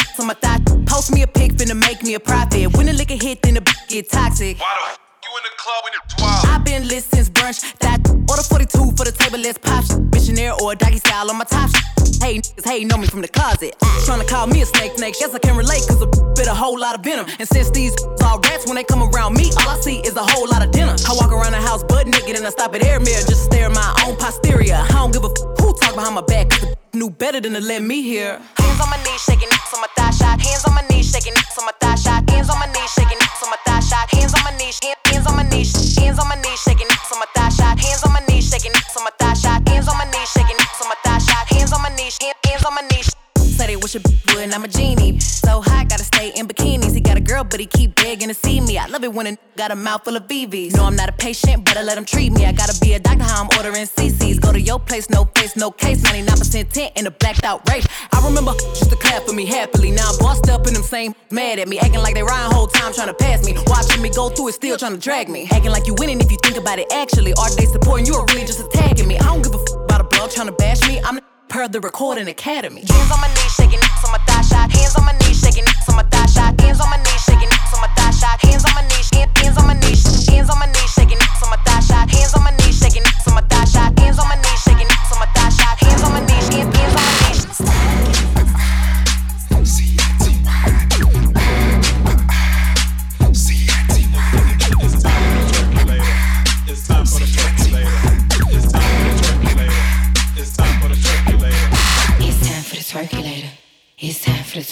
me 2.10 2.14
a 2.16 2.20
profit. 2.20 2.76
When 2.76 2.86
the 2.86 2.92
liquor 2.92 3.14
hit, 3.14 3.40
then 3.42 3.54
the 3.54 3.60
b- 3.60 3.70
get 3.88 4.10
toxic. 4.10 4.58
Why 4.58 4.66
the 4.78 4.90
f- 4.90 4.98
You 5.22 5.30
in 5.38 5.42
the 5.46 5.54
club 5.62 5.82
and 5.86 5.94
it's 6.02 6.22
wild. 6.22 6.46
I've 6.50 6.64
been 6.64 6.88
lit 6.88 7.04
since 7.04 7.28
brunch. 7.30 7.60
That 7.78 8.00
order 8.28 8.42
42 8.42 8.96
for 8.98 9.04
the 9.04 9.12
table, 9.12 9.38
let's 9.38 9.58
pop. 9.58 9.84
shit. 9.84 10.00
Missionaire 10.12 10.54
or 10.60 10.72
a 10.72 10.76
doggy 10.76 10.98
style 10.98 11.30
on 11.30 11.38
my 11.38 11.44
top. 11.44 11.70
shit. 11.70 11.84
Hey, 12.20 12.38
niggas, 12.40 12.66
hey, 12.66 12.84
know 12.84 12.96
me 12.96 13.06
from 13.06 13.20
the 13.22 13.28
closet. 13.28 13.76
Tryna 14.06 14.26
call 14.26 14.46
me 14.48 14.60
a 14.62 14.66
snake, 14.66 14.92
snake. 14.98 15.14
Guess 15.20 15.34
I 15.34 15.38
can 15.38 15.56
relate, 15.56 15.82
cause 15.86 16.02
a 16.02 16.06
bit 16.34 16.48
a 16.48 16.54
whole 16.54 16.78
lot 16.78 16.98
of 16.98 17.04
venom. 17.04 17.26
And 17.38 17.46
since 17.46 17.70
these 17.70 17.94
all 18.24 18.40
rats, 18.40 18.66
when 18.66 18.74
they 18.74 18.84
come 18.84 19.02
around 19.02 19.34
me, 19.34 19.52
all 19.62 19.70
I 19.70 19.78
see 19.80 20.00
is 20.00 20.16
a 20.16 20.24
whole 20.24 20.48
lot 20.48 20.62
of 20.66 20.72
dinner. 20.72 20.96
I 21.06 21.12
walk 21.14 21.30
around 21.32 21.52
the 21.52 21.62
house 21.62 21.84
butt 21.84 22.08
naked 22.08 22.34
and 22.36 22.44
I 22.46 22.50
stop 22.50 22.74
at 22.74 22.82
air 22.84 22.98
mirror 22.98 23.22
just 23.22 23.28
to 23.28 23.48
stare 23.54 23.66
at 23.66 23.72
my 23.74 23.88
own 24.06 24.16
posterior. 24.16 24.74
I 24.82 24.88
don't 24.98 25.12
give 25.12 25.22
a 25.22 25.30
f- 25.30 25.60
who 25.62 25.72
talk 25.78 25.94
behind 25.94 26.14
my 26.16 26.22
back, 26.26 26.50
cause 26.50 26.60
the 26.60 26.76
knew 27.00 27.08
better 27.08 27.40
than 27.40 27.54
to 27.54 27.60
let 27.60 27.80
me 27.80 28.02
hear. 28.02 28.36
Hands 28.60 28.80
on 28.84 28.90
my 28.92 29.00
knees, 29.04 29.22
shaking 29.24 29.48
ass 29.48 29.72
on 29.72 29.80
my 29.80 29.88
thigh 29.96 30.12
shot. 30.12 30.36
Hands 30.36 30.64
on 30.68 30.74
my 30.74 30.84
knees, 30.90 31.08
shaking 31.10 31.32
ass 31.32 31.56
on 31.56 31.64
my 31.64 31.72
thigh 31.80 31.96
shot. 31.96 32.28
Hands 32.28 32.50
on 32.52 32.58
my 32.60 32.66
knees, 32.66 32.90
shaking 32.92 33.16
ass 33.24 33.42
on 33.42 33.48
my 33.48 33.56
thigh 33.64 33.80
shot. 33.80 34.06
Hands 34.12 34.34
on 34.36 34.42
my 34.44 34.52
knees, 34.60 34.76
hands 34.84 35.26
on 35.26 35.34
my 35.34 35.42
knees, 35.48 35.96
hands 35.96 36.18
on 36.20 36.28
my 36.28 36.36
knees, 36.44 36.60
shaking 36.60 36.88
ass 36.92 37.12
on 37.12 37.18
my 37.18 37.26
thigh 37.34 37.48
shot. 37.48 37.80
Hands 37.80 38.04
on 38.04 38.12
my 38.12 38.20
knees, 38.28 38.44
shaking 38.50 38.72
ass 38.76 38.96
on 38.98 39.04
my 39.04 39.12
thigh 39.16 39.32
shot. 39.32 39.66
Hands 39.66 39.88
on 39.88 39.96
my 39.96 40.04
knees, 40.12 40.28
shaking 40.28 40.60
ass 40.60 40.80
on 40.82 40.88
my 40.92 40.96
thigh 41.02 41.18
shot. 41.24 41.48
Hands 41.48 41.72
on 41.72 41.80
my 41.80 41.88
knees, 41.96 42.18
hands 42.20 42.64
on 42.68 42.74
my 42.74 42.82
knees. 42.92 43.19
They 43.66 43.76
wish 43.76 43.94
a 43.94 44.00
would, 44.00 44.38
and 44.38 44.52
I'm 44.52 44.64
a 44.64 44.68
genie. 44.68 45.20
So 45.20 45.60
hot, 45.60 45.88
gotta 45.88 46.02
stay 46.02 46.32
in 46.34 46.48
bikinis. 46.48 46.92
He 46.92 47.00
got 47.00 47.16
a 47.16 47.20
girl, 47.20 47.44
but 47.44 47.60
he 47.60 47.66
keep 47.66 47.94
begging 47.94 48.28
to 48.28 48.34
see 48.34 48.60
me. 48.60 48.78
I 48.78 48.86
love 48.86 49.04
it 49.04 49.12
when 49.12 49.26
a 49.26 49.38
got 49.56 49.70
a 49.70 49.76
mouth 49.76 50.02
full 50.04 50.16
of 50.16 50.26
BVs. 50.26 50.74
No, 50.76 50.84
I'm 50.84 50.96
not 50.96 51.08
a 51.08 51.12
patient, 51.12 51.64
but 51.64 51.76
I 51.76 51.82
let 51.82 51.96
him 51.96 52.04
treat 52.04 52.32
me. 52.32 52.46
I 52.46 52.52
gotta 52.52 52.78
be 52.80 52.94
a 52.94 52.98
doctor, 52.98 53.24
how 53.24 53.42
I'm 53.42 53.48
ordering 53.56 53.86
CCs. 53.86 54.40
Go 54.40 54.52
to 54.52 54.60
your 54.60 54.80
place, 54.80 55.08
no 55.08 55.24
face, 55.36 55.56
no 55.56 55.70
case. 55.70 56.02
99% 56.02 56.72
tent 56.72 56.92
in 56.96 57.06
a 57.06 57.10
blacked 57.10 57.44
out 57.44 57.68
rape. 57.70 57.84
I 58.12 58.26
remember 58.26 58.52
used 58.70 58.90
to 58.90 58.96
clap 58.96 59.22
for 59.22 59.34
me 59.34 59.46
happily. 59.46 59.90
Now 59.90 60.10
I'm 60.10 60.18
bossed 60.18 60.48
up 60.48 60.66
and 60.66 60.74
them 60.74 60.82
same 60.82 61.14
mad 61.30 61.58
at 61.58 61.68
me. 61.68 61.78
Acting 61.78 62.00
like 62.00 62.14
they 62.14 62.22
riding 62.22 62.52
whole 62.52 62.66
time 62.66 62.92
trying 62.92 63.08
to 63.08 63.14
pass 63.14 63.44
me. 63.44 63.54
Watching 63.66 64.02
me 64.02 64.10
go 64.10 64.30
through 64.30 64.48
it, 64.48 64.54
still 64.54 64.76
trying 64.78 64.94
to 64.94 64.98
drag 64.98 65.28
me. 65.28 65.48
Acting 65.52 65.70
like 65.70 65.86
you 65.86 65.94
winning 65.94 66.20
if 66.20 66.30
you 66.32 66.38
think 66.42 66.56
about 66.56 66.78
it 66.78 66.92
actually. 66.92 67.34
Are 67.34 67.54
they 67.54 67.66
supporting 67.66 68.06
you 68.06 68.14
or 68.16 68.24
really 68.26 68.44
just 68.44 68.60
attacking 68.60 69.06
me? 69.06 69.18
I 69.18 69.24
don't 69.24 69.42
give 69.42 69.54
a 69.54 69.60
f 69.62 69.84
about 69.84 70.00
a 70.00 70.04
blog 70.04 70.30
trying 70.30 70.48
to 70.48 70.52
bash 70.52 70.86
me. 70.88 71.00
I'm 71.04 71.20
per 71.50 71.66
the 71.66 71.80
recording 71.80 72.28
academy. 72.28 72.82
Hands 72.86 73.10
on 73.10 73.20
my 73.20 73.26
knees, 73.26 73.52
shaking 73.58 73.80
ass 73.82 74.04
on 74.06 74.12
my 74.12 74.22
thigh 74.24 74.40
shot. 74.40 74.70
Hands 74.70 74.94
on 74.94 75.04
my 75.04 75.12
knees, 75.18 75.40
shaking 75.42 75.66
ass 75.66 75.88
on 75.90 75.96
my 75.96 76.04
thigh 76.04 76.26
shot. 76.26 76.54
Hands 76.62 76.80
on 76.80 76.88
my 76.88 76.96
knees, 77.02 77.22
shaking 77.26 77.50
ass 77.50 77.74
on 77.74 77.80
my 77.82 77.90
thigh 77.98 78.14
shot. 78.14 78.38
Hands 78.46 78.64
on 78.64 78.72
my 78.78 78.82
knees, 78.86 79.10
hands 79.10 79.58
on 79.58 79.66
my 79.66 79.74
knees, 79.74 80.28
hands 80.30 80.48
on 80.48 80.58
my 80.62 80.66
knees, 80.70 80.90
shaking 80.94 81.18
ass 81.18 81.42
on 81.42 81.50
my 81.50 81.58
thigh 81.66 81.80
shot. 81.82 82.08
Hands 82.08 82.34
on 82.34 82.42
my 82.46 82.54
knees, 82.62 82.78
shaking 82.78 83.02
ass 83.02 83.26
on 83.26 83.34
my 83.34 83.42
thigh 83.50 83.66
shot. 83.66 83.98
Hands 83.98 84.18
on 84.22 84.28
my 84.30 84.38
knees, 84.38 84.62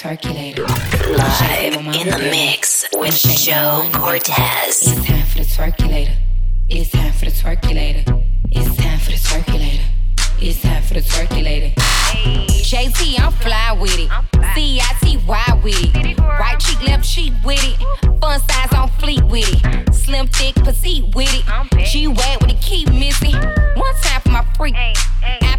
Live 0.05 0.21
in 1.75 1.85
the 1.85 2.29
mix 2.31 2.87
with 2.95 3.15
Joe 3.15 3.89
Cortez. 3.93 4.87
It's 4.87 5.05
time 5.05 5.27
for 5.27 5.39
the 5.39 5.45
circulator. 5.45 6.13
It's 6.69 6.93
time 6.93 7.13
for 7.13 7.25
the 7.25 7.31
circulator. 7.33 8.05
It's 8.53 8.77
time 8.77 9.01
for 9.01 9.11
the 9.11 9.17
circulator. 9.17 9.83
It's 10.41 10.63
time 10.63 10.83
for 10.85 10.95
the 10.95 11.03
circulator. 11.03 11.75
JT, 11.75 13.19
I'm 13.19 13.33
fly 13.33 13.73
with 13.73 13.99
it. 13.99 14.09
C-I-T-Y 14.55 15.61
with 15.65 15.97
it. 15.97 16.19
Right 16.21 16.61
cheek, 16.61 16.81
left 16.87 17.05
cheek 17.05 17.33
with 17.45 17.59
it. 17.65 18.21
Fun 18.21 18.41
size 18.49 18.73
on 18.75 18.91
fleet 19.01 19.25
with 19.25 19.49
it. 19.53 19.93
Slim, 19.93 20.29
thick, 20.29 20.55
petite 20.55 21.13
with 21.17 21.29
it. 21.35 21.87
G-Wag 21.87 22.43
with 22.43 22.53
it, 22.53 22.61
keep 22.61 22.89
missing. 22.93 23.35
One 23.35 23.95
time 24.03 24.21
for 24.21 24.31
my 24.31 24.45
freak. 24.57 24.77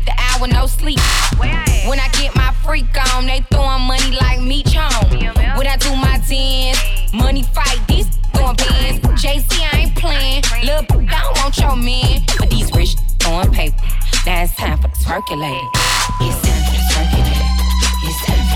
After 0.09 0.43
hour, 0.43 0.47
no 0.47 0.67
sleep. 0.67 0.99
When 1.37 1.99
I 1.99 2.09
get 2.19 2.35
my 2.35 2.53
freak 2.63 2.85
on, 3.13 3.25
they 3.25 3.41
throwing 3.51 3.83
money 3.83 4.11
like 4.19 4.41
me 4.41 4.63
home. 4.67 5.09
When 5.57 5.67
I 5.67 5.77
do 5.77 5.95
my 5.95 6.21
dance, 6.27 7.13
money 7.13 7.43
fight, 7.43 7.79
these 7.87 8.07
throwing 8.33 8.55
bands. 8.55 8.99
JC, 9.21 9.59
I 9.71 9.79
ain't 9.79 9.95
playing. 9.95 10.43
Lil' 10.63 10.85
I 11.09 11.21
don't 11.23 11.37
want 11.37 11.57
your 11.57 11.75
man. 11.75 12.21
But 12.37 12.49
these 12.49 12.71
rich 12.73 12.95
throwing 13.19 13.51
paper. 13.51 13.77
Now 14.25 14.43
it's 14.43 14.55
time 14.55 14.77
for 14.77 14.87
the 14.87 14.95
circulator. 14.95 15.67
It's 16.21 16.41
time 16.41 16.63
for 16.65 16.73
the 16.73 16.83
circulator. 16.93 17.49
It's 18.03 18.25
time 18.25 18.48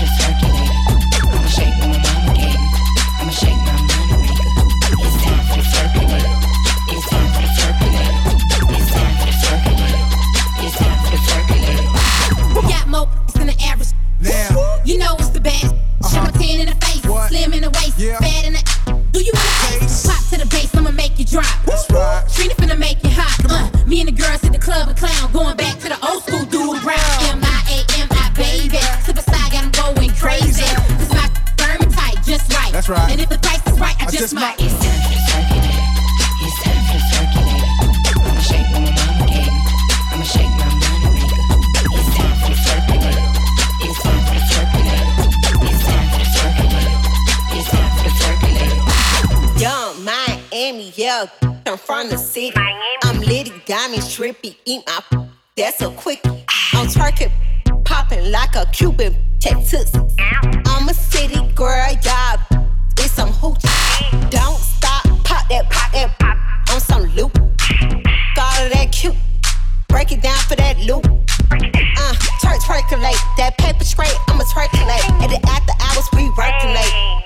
I'm 52.36 53.20
litty, 53.20 53.52
diamonds, 53.64 54.16
trippy, 54.16 54.56
eat 54.64 54.82
my. 54.88 54.96
f- 55.12 55.28
That's 55.56 55.80
a 55.82 55.90
quickie. 55.90 56.44
I'm 56.72 56.88
twerking, 56.88 57.30
popping 57.84 58.32
like 58.32 58.56
a 58.56 58.66
Cuban, 58.72 59.14
tootsie. 59.38 59.84
I'm 60.66 60.88
a 60.88 60.94
city 60.94 61.36
girl, 61.54 61.86
yeah, 62.02 62.34
it's 62.98 63.12
some 63.12 63.28
hoochie. 63.28 64.30
Don't 64.30 64.58
stop, 64.58 65.04
pop 65.22 65.48
that, 65.48 65.70
pop 65.70 65.92
that, 65.92 66.18
pop. 66.18 66.36
On 66.74 66.80
some 66.80 67.02
loop. 67.14 67.32
Got 68.34 68.58
all 68.58 68.68
that 68.70 68.88
cute, 68.90 69.14
break 69.88 70.10
it 70.10 70.20
down 70.20 70.38
for 70.48 70.56
that 70.56 70.76
loop. 70.80 71.06
Uh, 71.06 72.14
twerk, 72.42 72.58
twerkulate, 72.66 73.36
that 73.36 73.54
paper 73.58 73.84
straight, 73.84 74.12
I'ma 74.26 74.42
twerkulate. 74.42 75.22
And 75.22 75.30
the 75.30 75.38
after 75.48 75.72
hours, 75.84 76.08
we 76.14 76.28
working 76.30 77.23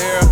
Sarah. 0.00 0.24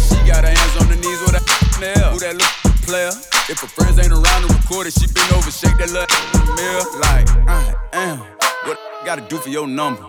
She 0.00 0.16
got 0.24 0.44
her 0.44 0.54
hands 0.56 0.74
on 0.80 0.88
her 0.88 0.96
knees 0.96 1.20
with 1.20 1.36
her 1.36 1.44
nail. 1.76 2.16
Who 2.16 2.20
that 2.24 2.40
little 2.40 2.72
player? 2.88 3.12
If 3.52 3.60
her 3.60 3.68
friends 3.68 3.98
ain't 3.98 4.12
around 4.12 4.48
to 4.48 4.48
record 4.48 4.86
it, 4.86 4.94
she 4.96 5.06
been 5.12 5.28
over, 5.36 5.50
shake 5.52 5.76
that 5.76 5.92
little 5.92 6.08
the 6.32 6.40
mirror. 6.56 6.84
Like, 7.04 7.28
I 7.44 7.74
am. 7.92 8.18
What 8.64 8.78
I 8.80 9.04
gotta 9.04 9.20
do 9.28 9.36
for 9.36 9.50
your 9.50 9.68
number? 9.68 10.06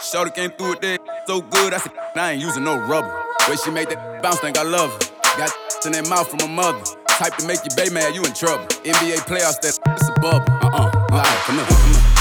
Shorty 0.00 0.30
came 0.30 0.50
through 0.50 0.70
with 0.70 0.80
that 0.80 1.00
so 1.26 1.42
good, 1.42 1.74
I 1.74 1.78
said, 1.78 1.92
I 2.16 2.32
ain't 2.32 2.40
using 2.40 2.64
no 2.64 2.76
rubber. 2.76 3.12
Way 3.48 3.56
she 3.62 3.70
made 3.70 3.90
that 3.90 4.22
bounce, 4.22 4.40
think 4.40 4.56
I 4.56 4.62
love 4.62 4.92
her. 4.92 5.36
Got 5.36 5.52
in 5.84 5.92
that 5.92 6.08
mouth 6.08 6.28
from 6.30 6.40
my 6.48 6.62
mother. 6.62 6.84
Type 7.20 7.36
to 7.36 7.46
make 7.46 7.60
you 7.64 7.70
bay 7.76 7.90
mad, 7.90 8.14
you 8.14 8.24
in 8.24 8.32
trouble. 8.32 8.64
NBA 8.88 9.28
playoffs, 9.28 9.60
that 9.60 9.76
it's 9.92 10.08
a 10.08 10.12
bubble. 10.20 10.50
Uh-uh. 10.64 10.88
Like, 11.10 11.38
come 11.44 11.56
here, 11.56 11.66
come 11.66 11.92
here. 11.92 12.13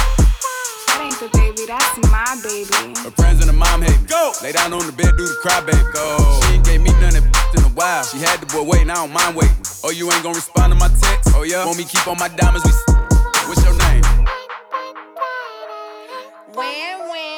That 1.68 1.80
ain't 1.82 1.96
the 1.96 2.10
baby, 2.10 2.68
that's 2.68 2.76
my 2.76 2.84
baby. 2.92 3.00
Her 3.04 3.12
friends 3.12 3.40
and 3.42 3.50
her 3.52 3.56
mom 3.58 3.82
hate 3.82 4.00
me. 4.02 4.08
Go! 4.08 4.32
Lay 4.44 4.52
down 4.52 4.74
on 4.74 4.86
the 4.86 4.92
bed, 4.92 5.14
do 5.18 5.26
the 5.26 5.38
cry, 5.42 5.62
baby. 5.62 5.80
Go! 5.94 6.18
She 6.48 6.54
ain't 6.56 6.66
gave 6.66 6.82
me 6.82 6.92
none 7.00 7.16
of 7.16 7.24
in 7.56 7.64
a 7.64 7.70
while. 7.76 8.04
She 8.04 8.18
had 8.18 8.40
the 8.42 8.46
boy 8.48 8.64
waiting, 8.64 8.90
I 8.90 8.96
don't 8.96 9.12
mind 9.14 9.36
waiting. 9.36 9.56
Oh, 9.84 9.92
you 9.92 10.12
ain't 10.12 10.24
gonna 10.24 10.36
respond 10.36 10.74
to 10.74 10.80
my 10.80 10.88
text? 10.90 11.32
Oh, 11.36 11.44
yeah? 11.44 11.66
Want 11.66 11.78
me 11.78 11.84
keep 11.86 12.08
on 12.08 12.18
my 12.18 12.28
diamonds? 12.30 12.66
We 12.66 12.72
s- 12.72 12.84
What's 13.48 13.64
your 13.64 13.78
name? 13.78 14.04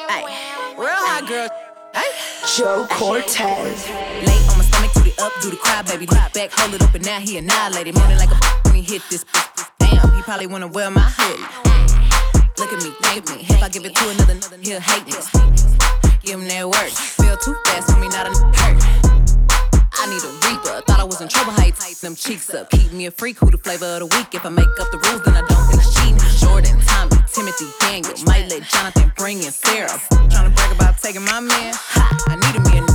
Ay, 0.09 0.73
real 0.77 0.88
hot 0.89 1.27
girl. 1.27 1.49
Ay. 1.93 2.11
Joe 2.55 2.88
Cortez. 2.89 3.88
Lay 3.89 4.39
on 4.49 4.57
my 4.57 4.63
stomach, 4.65 4.91
do 4.93 5.01
the 5.03 5.13
up, 5.21 5.31
do 5.41 5.49
the 5.49 5.57
cry, 5.57 5.81
baby. 5.83 6.05
Look 6.05 6.33
back, 6.33 6.51
hold 6.51 6.73
it 6.73 6.81
up, 6.81 6.93
and 6.95 7.05
now 7.05 7.19
he 7.19 7.38
annihilated. 7.38 7.95
Moaning 7.95 8.17
like 8.17 8.29
a 8.31 8.35
when 8.65 8.75
he 8.75 8.81
hit 8.81 9.01
this. 9.09 9.25
Damn, 9.79 10.13
he 10.15 10.21
probably 10.21 10.47
wanna 10.47 10.67
wear 10.67 10.89
my 10.91 11.01
hoodie. 11.01 11.74
Look 12.57 12.71
at 12.71 12.83
me, 12.83 12.91
think 13.01 13.29
me. 13.29 13.45
If 13.49 13.61
I 13.61 13.69
give 13.69 13.85
it 13.85 13.95
to 13.95 14.09
another, 14.09 14.35
he'll 14.61 14.79
hate 14.79 15.05
me. 15.05 15.13
Give 16.23 16.39
him 16.39 16.47
that 16.47 16.65
work. 16.67 16.89
Feel 17.19 17.37
too 17.37 17.55
fast 17.65 17.91
for 17.91 17.99
me, 17.99 18.07
not 18.07 18.27
a 18.27 18.31
hurt. 18.31 18.79
I 19.93 20.07
need 20.07 20.23
a 20.23 20.31
reaper. 20.47 20.81
Thought 20.87 20.99
I 20.99 21.03
was 21.03 21.19
in 21.21 21.27
trouble. 21.27 21.51
How 21.51 21.65
you 21.65 21.73
them 22.01 22.15
cheeks 22.15 22.53
up? 22.53 22.69
Keep 22.69 22.93
me 22.93 23.07
a 23.07 23.11
freak. 23.11 23.39
Who 23.39 23.51
the 23.51 23.57
flavor 23.57 23.85
of 23.85 23.99
the 23.99 24.17
week? 24.17 24.33
If 24.33 24.45
I 24.45 24.49
make 24.49 24.67
up 24.79 24.91
the 24.91 24.99
rules, 25.09 25.21
then 25.23 25.35
I 25.35 25.41
don't 25.41 25.65
think 25.67 25.81
it's 25.81 25.93
cheating. 25.95 26.17
Jordan, 26.39 26.79
Tommy, 26.85 27.17
Timothy, 27.33 27.65
Daniel. 27.81 28.13
Might 28.25 28.49
let 28.49 28.63
Jonathan 28.63 29.11
bring 29.17 29.37
in 29.37 29.51
Sarah. 29.51 29.99
Trying 30.29 30.49
to 30.49 30.55
brag 30.55 30.71
about 30.75 30.97
taking 30.99 31.25
my 31.25 31.39
man. 31.39 31.73
I 32.27 32.35
needed 32.39 32.63
me 32.71 32.77
a 32.77 32.81
n- 32.81 32.87
His 32.87 32.94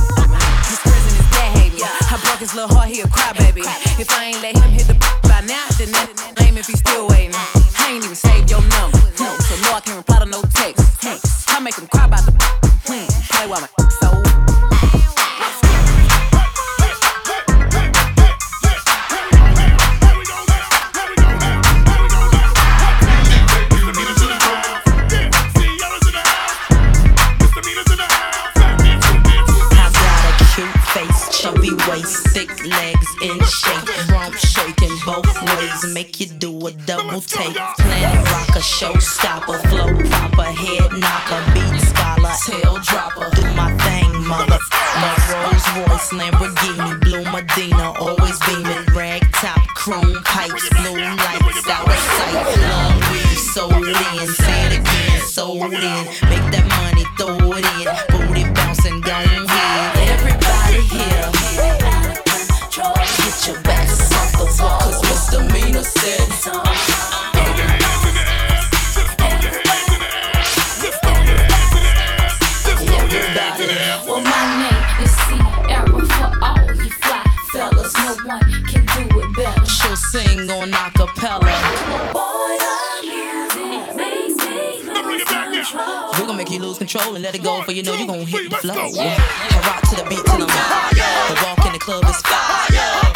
me. 1.73 1.81
I 1.83 2.19
broke 2.23 2.39
his 2.39 2.53
little 2.53 2.73
heart. 2.75 2.89
He 2.89 3.01
a 3.01 3.05
crybaby. 3.05 3.63
If 3.99 4.09
I 4.11 4.25
ain't 4.25 4.41
let 4.41 4.57
him 4.57 4.71
hit 4.71 4.87
the 4.87 4.95
by 5.23 5.41
now, 5.41 5.65
then 5.77 5.91
that 5.91 6.09
name 6.39 6.57
if 6.57 6.67
he's 6.67 6.79
still 6.79 7.07
waiting. 7.07 7.35
I 7.35 7.91
ain't 7.91 8.03
even 8.03 8.15
saved 8.15 8.49
your 8.49 8.61
number. 8.61 8.97
No, 9.19 9.29
so 9.39 9.53
no, 9.63 9.75
I 9.75 9.81
can't 9.83 9.97
reply 9.97 10.19
to 10.19 10.25
no 10.25 10.41
text. 10.53 11.49
I 11.49 11.59
make 11.59 11.75
him 11.75 11.87
cry 11.87 12.05
about 12.05 12.25
the 12.25 12.31
Play 12.85 13.07
while 13.47 13.61
my 13.61 13.90
face, 30.93 31.41
chubby 31.41 31.71
waist, 31.87 32.27
thick 32.29 32.51
legs 32.65 33.07
in 33.21 33.39
shape, 33.43 34.09
rump 34.09 34.35
shaking 34.35 34.95
both 35.05 35.31
ways, 35.41 35.93
make 35.93 36.19
you 36.19 36.27
do 36.27 36.51
a 36.67 36.71
double 36.71 37.21
take. 37.21 37.55
Planet 37.55 38.25
rocker, 38.31 38.59
showstopper, 38.59 39.59
flow 39.69 39.91
proper, 40.09 40.49
head 40.51 40.91
knocker, 40.91 41.41
beat 41.53 41.79
scholar, 41.89 42.35
tail 42.45 42.75
dropper. 42.83 43.29
Do 43.35 43.43
my 43.55 43.71
thing, 43.83 44.11
mother. 44.27 44.59
My 45.01 45.15
Rolls 45.31 45.67
Royce, 45.77 46.09
Lamborghini, 46.11 46.99
blue 47.01 47.23
Medina, 47.31 47.93
always 47.99 48.37
beaming, 48.45 48.85
rag 48.93 49.23
top, 49.31 49.61
chrome 49.75 50.21
pipes, 50.23 50.67
blue 50.75 50.99
lights, 50.99 51.67
out 51.69 51.87
of 51.87 51.99
sight, 52.17 52.57
long 52.67 52.95
weave, 53.11 53.39
sold 53.39 53.87
in, 53.87 54.27
say 54.27 54.65
it 54.67 54.79
again, 54.79 55.21
sold 55.21 55.73
in, 55.73 56.03
make 56.29 56.45
that 56.51 56.65
money, 56.67 56.90
We're 86.21 86.27
gonna 86.27 86.37
make 86.37 86.51
you 86.51 86.59
lose 86.59 86.77
control 86.77 87.15
and 87.15 87.23
let 87.23 87.33
it 87.33 87.41
go, 87.41 87.63
for 87.63 87.71
you 87.71 87.81
know 87.81 87.95
you 87.95 88.05
gonna 88.05 88.23
hit 88.23 88.47
the 88.51 88.57
flow. 88.57 88.77
I 88.77 89.57
rock 89.65 89.81
to 89.89 89.95
the 89.97 90.05
beat 90.07 90.21
till 90.21 90.37
I'm 90.37 90.53
high. 90.53 90.93
The 90.93 91.35
walk 91.41 91.65
in 91.65 91.73
the 91.73 91.79
club 91.79 92.05
is 92.05 92.21
fire. 92.21 92.69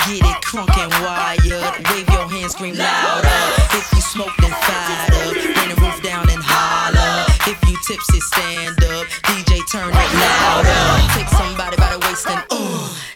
Get 0.10 0.26
it 0.26 0.42
crunk 0.42 0.74
and 0.74 0.90
wired. 1.06 1.86
Wave 1.86 2.10
your 2.10 2.26
hands, 2.26 2.54
scream 2.54 2.74
louder. 2.74 3.30
If 3.78 3.94
you 3.94 4.02
smoke, 4.02 4.34
then 4.42 4.50
fired 4.50 5.14
up. 5.22 5.38
Bring 5.38 5.70
the 5.70 5.78
roof 5.86 6.02
down 6.02 6.26
and 6.34 6.42
holler. 6.42 7.30
If 7.46 7.62
you 7.70 7.78
tipsy, 7.86 8.20
stand 8.26 8.82
up. 8.90 9.06
DJ, 9.30 9.62
turn 9.70 9.94
it 9.94 10.12
louder. 10.18 10.82
Take 11.14 11.30
somebody 11.30 11.78
by 11.78 11.94
the 11.94 12.00
waist 12.10 12.26
and 12.26 12.42
uh. 12.50 13.15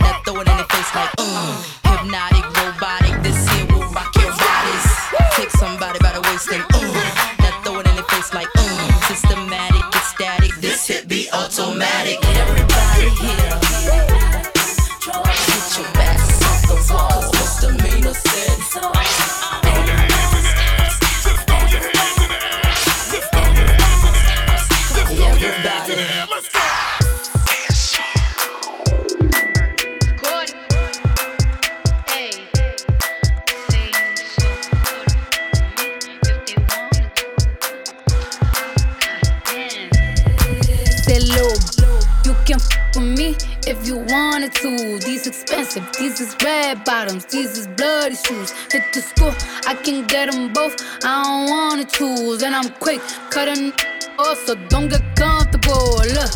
Wanted 44.10 44.54
to. 44.56 45.00
These 45.00 45.28
expensive, 45.28 45.86
these 45.98 46.20
is 46.20 46.36
red 46.44 46.84
bottoms, 46.84 47.26
these 47.26 47.58
is 47.58 47.68
bloody 47.68 48.16
shoes. 48.16 48.52
Hit 48.72 48.84
the 48.94 49.02
school, 49.02 49.34
I 49.68 49.76
can 49.76 50.06
get 50.08 50.32
them 50.32 50.52
both. 50.54 50.76
I 51.04 51.24
don't 51.24 51.50
wanna 51.50 51.86
choose, 51.86 52.44
and 52.44 52.56
I'm 52.56 52.70
quick 52.80 53.02
cutting 53.30 53.72
off, 54.18 54.38
so 54.46 54.56
don't 54.70 54.90
get 54.90 55.04
comfortable. 55.16 55.98
Look, 56.16 56.32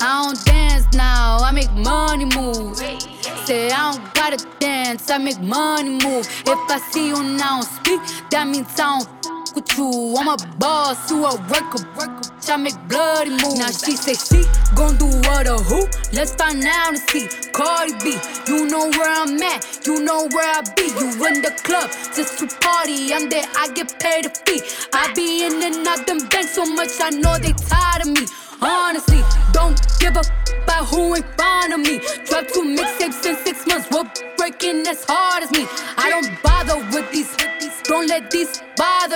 I 0.00 0.22
don't 0.22 0.44
dance 0.44 0.86
now, 0.94 1.38
I 1.40 1.50
make 1.52 1.72
money 1.72 2.26
move. 2.26 2.76
Say 3.46 3.70
I 3.70 3.92
don't 3.92 4.14
gotta 4.14 4.46
dance, 4.58 5.10
I 5.10 5.18
make 5.18 5.40
money 5.40 5.90
move. 5.90 6.26
If 6.46 6.70
I 6.70 6.78
see 6.90 7.08
you 7.08 7.22
now 7.22 7.62
speak, 7.62 8.00
that 8.30 8.46
means 8.46 8.68
I 8.78 8.98
don't 8.98 9.17
with 9.58 9.78
you. 9.78 10.14
I'm 10.16 10.28
a 10.28 10.36
boss, 10.58 11.10
you 11.10 11.24
a 11.24 11.34
worker. 11.50 11.84
I 12.50 12.56
make 12.56 12.78
bloody 12.88 13.30
moves. 13.30 13.58
Now 13.58 13.70
she 13.70 13.96
say 13.96 14.14
she 14.14 14.44
gon' 14.74 14.96
do 14.96 15.06
what 15.28 15.46
or 15.46 15.58
who? 15.58 15.86
Let's 16.12 16.34
find 16.34 16.64
out 16.64 16.94
and 16.94 16.98
see. 16.98 17.28
Cardi 17.52 17.92
B, 18.02 18.16
you 18.46 18.66
know 18.66 18.88
where 18.88 19.10
I'm 19.10 19.42
at, 19.42 19.86
you 19.86 20.02
know 20.02 20.28
where 20.28 20.48
I 20.48 20.62
be. 20.74 20.84
You 20.84 21.08
in 21.26 21.42
the 21.42 21.52
club 21.62 21.90
just 22.14 22.38
to 22.38 22.46
party. 22.60 23.12
I'm 23.12 23.28
there, 23.28 23.44
I 23.56 23.70
get 23.74 23.98
paid 24.00 24.26
a 24.26 24.30
fee. 24.30 24.62
I 24.92 25.12
be 25.14 25.44
in 25.44 25.62
and 25.62 25.86
out 25.86 26.06
them 26.06 26.26
banks 26.28 26.54
so 26.54 26.64
much, 26.64 27.00
I 27.00 27.10
know 27.10 27.36
they 27.38 27.52
tired 27.52 28.02
of 28.02 28.08
me. 28.08 28.24
Honestly, 28.62 29.22
don't 29.52 29.78
give 30.00 30.16
a 30.16 30.22
about 30.64 30.86
who 30.86 31.14
in 31.14 31.22
front 31.36 31.74
of 31.74 31.80
me. 31.80 32.00
Drop 32.24 32.48
two 32.48 32.64
mixtapes 32.64 33.26
in 33.26 33.36
six 33.44 33.66
months, 33.66 33.88
what 33.90 34.22
breaking 34.36 34.86
as 34.86 35.04
hard 35.04 35.42
as 35.42 35.50
me. 35.50 35.66
I 35.96 36.08
don't 36.08 36.30
bother 36.42 36.78
with 36.92 37.10
these, 37.12 37.34
don't 37.84 38.06
let 38.06 38.30
these 38.30 38.62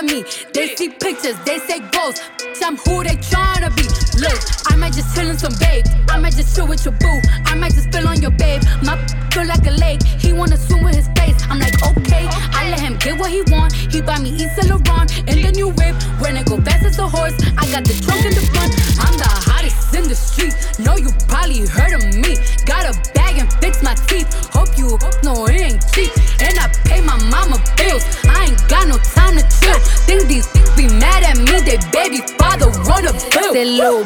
of 0.03 0.09
me. 0.09 0.23
They 0.53 0.75
see 0.75 0.89
pictures, 0.89 1.37
they 1.45 1.59
say 1.59 1.79
ghosts. 1.91 2.21
I'm 2.63 2.77
who 2.77 3.03
they 3.03 3.17
tryna 3.19 3.75
be. 3.75 3.83
Look, 4.19 4.39
I 4.71 4.75
might 4.77 4.93
just 4.93 5.13
chill 5.15 5.29
in 5.29 5.37
some 5.37 5.53
babe. 5.59 5.85
I 6.09 6.17
might 6.17 6.33
just 6.33 6.55
chill 6.55 6.67
with 6.67 6.85
your 6.85 6.93
boo. 6.93 7.19
I 7.45 7.55
might 7.55 7.73
just 7.73 7.91
spill 7.91 8.07
on 8.07 8.21
your 8.21 8.31
babe. 8.31 8.61
My 8.83 8.95
feel 9.31 9.45
like 9.45 9.65
a 9.67 9.71
lake. 9.71 10.01
He 10.03 10.31
wanna 10.31 10.55
swim 10.57 10.83
with 10.83 10.95
his 10.95 11.09
face. 11.17 11.35
I'm 11.49 11.59
like, 11.59 11.75
okay. 11.83 12.25
I 12.55 12.69
let 12.69 12.79
him 12.79 12.97
get 12.99 13.19
what 13.19 13.31
he 13.31 13.41
want. 13.51 13.73
He 13.73 14.01
buy 14.01 14.19
me 14.19 14.29
Yves 14.31 14.55
Saint 14.55 14.69
Laurent 14.69 15.11
in 15.27 15.41
the 15.41 15.51
new 15.51 15.69
whip. 15.69 15.95
When 16.21 16.37
I 16.37 16.43
go 16.43 16.55
fast 16.61 16.85
as 16.85 16.99
a 16.99 17.07
horse, 17.07 17.35
I 17.57 17.65
got 17.71 17.83
the 17.83 17.95
trunk 17.99 18.23
in 18.23 18.33
the 18.33 18.45
front. 18.53 18.71
I'm 19.03 19.17
the 19.17 19.27
hottest 19.27 19.93
in 19.93 20.07
the 20.07 20.15
street. 20.15 20.55
Know 20.79 20.95
you 20.95 21.09
probably 21.27 21.67
heard 21.67 21.93
of 21.93 22.03
me. 22.15 22.37
Got 22.65 22.87
a 22.87 22.93
bag 23.13 23.39
and 23.39 23.51
fix 23.59 23.83
my 23.83 23.95
teeth. 24.07 24.31
Hope 24.55 24.77
you 24.77 24.97
know 25.23 25.47
it 25.47 25.59
ain't 25.59 25.83
cheap 25.91 26.11
mama 27.29 27.57
bills. 27.77 28.03
I 28.27 28.49
ain't 28.49 28.67
got 28.67 28.87
no 28.87 28.97
time 29.15 29.37
to 29.37 29.43
chill. 29.59 29.79
Think 30.07 30.27
these 30.27 30.47
be 30.75 30.87
mad 30.99 31.23
at 31.23 31.37
me. 31.37 31.59
They 31.61 31.77
baby 31.91 32.19
father 32.37 32.69
wanna 32.89 33.13
bill. 33.31 33.53
Say, 33.53 33.65
little, 33.65 34.05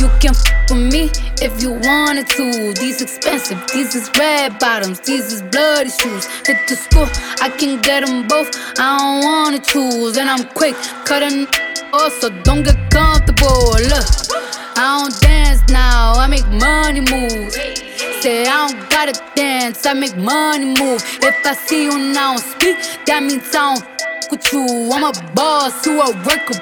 you 0.00 0.08
can 0.20 0.34
f 0.34 0.62
with 0.70 0.92
me 0.92 1.10
if 1.40 1.62
you 1.62 1.72
wanted 1.72 2.28
to. 2.36 2.72
These 2.74 3.02
expensive, 3.02 3.58
these 3.72 3.94
is 3.94 4.10
red 4.18 4.58
bottoms, 4.58 5.00
these 5.00 5.32
is 5.32 5.42
bloody 5.42 5.90
shoes. 5.90 6.26
Hit 6.46 6.58
the 6.68 6.76
school, 6.76 7.08
I 7.40 7.48
can 7.50 7.80
get 7.80 8.06
them 8.06 8.26
both. 8.26 8.50
I 8.78 8.98
don't 8.98 9.24
wanna 9.24 9.60
choose, 9.60 10.16
and 10.16 10.28
I'm 10.28 10.44
quick 10.54 10.74
cutting 11.04 11.46
off, 11.92 12.12
so 12.20 12.30
don't 12.42 12.62
get 12.62 12.78
comfortable. 12.90 13.76
Look, 13.92 14.06
I 14.76 14.98
don't 14.98 15.20
dance 15.20 15.62
now, 15.68 16.14
I 16.14 16.26
make 16.26 16.46
money 16.48 17.00
move. 17.00 17.91
I 18.24 18.68
don't 18.68 18.88
gotta 18.88 19.20
dance, 19.34 19.84
I 19.84 19.94
make 19.94 20.16
money 20.16 20.66
move. 20.66 21.02
If 21.22 21.44
I 21.44 21.54
see 21.54 21.84
you 21.84 21.98
now 21.98 22.36
speak, 22.36 22.76
that 23.06 23.20
means 23.22 23.48
I 23.54 23.74
don't 23.74 23.82
f- 23.82 24.30
with 24.30 24.52
you. 24.52 24.64
I'm 24.92 25.02
a 25.02 25.12
boss, 25.34 25.84
you 25.84 26.00
a 26.00 26.06
worker. 26.22 26.54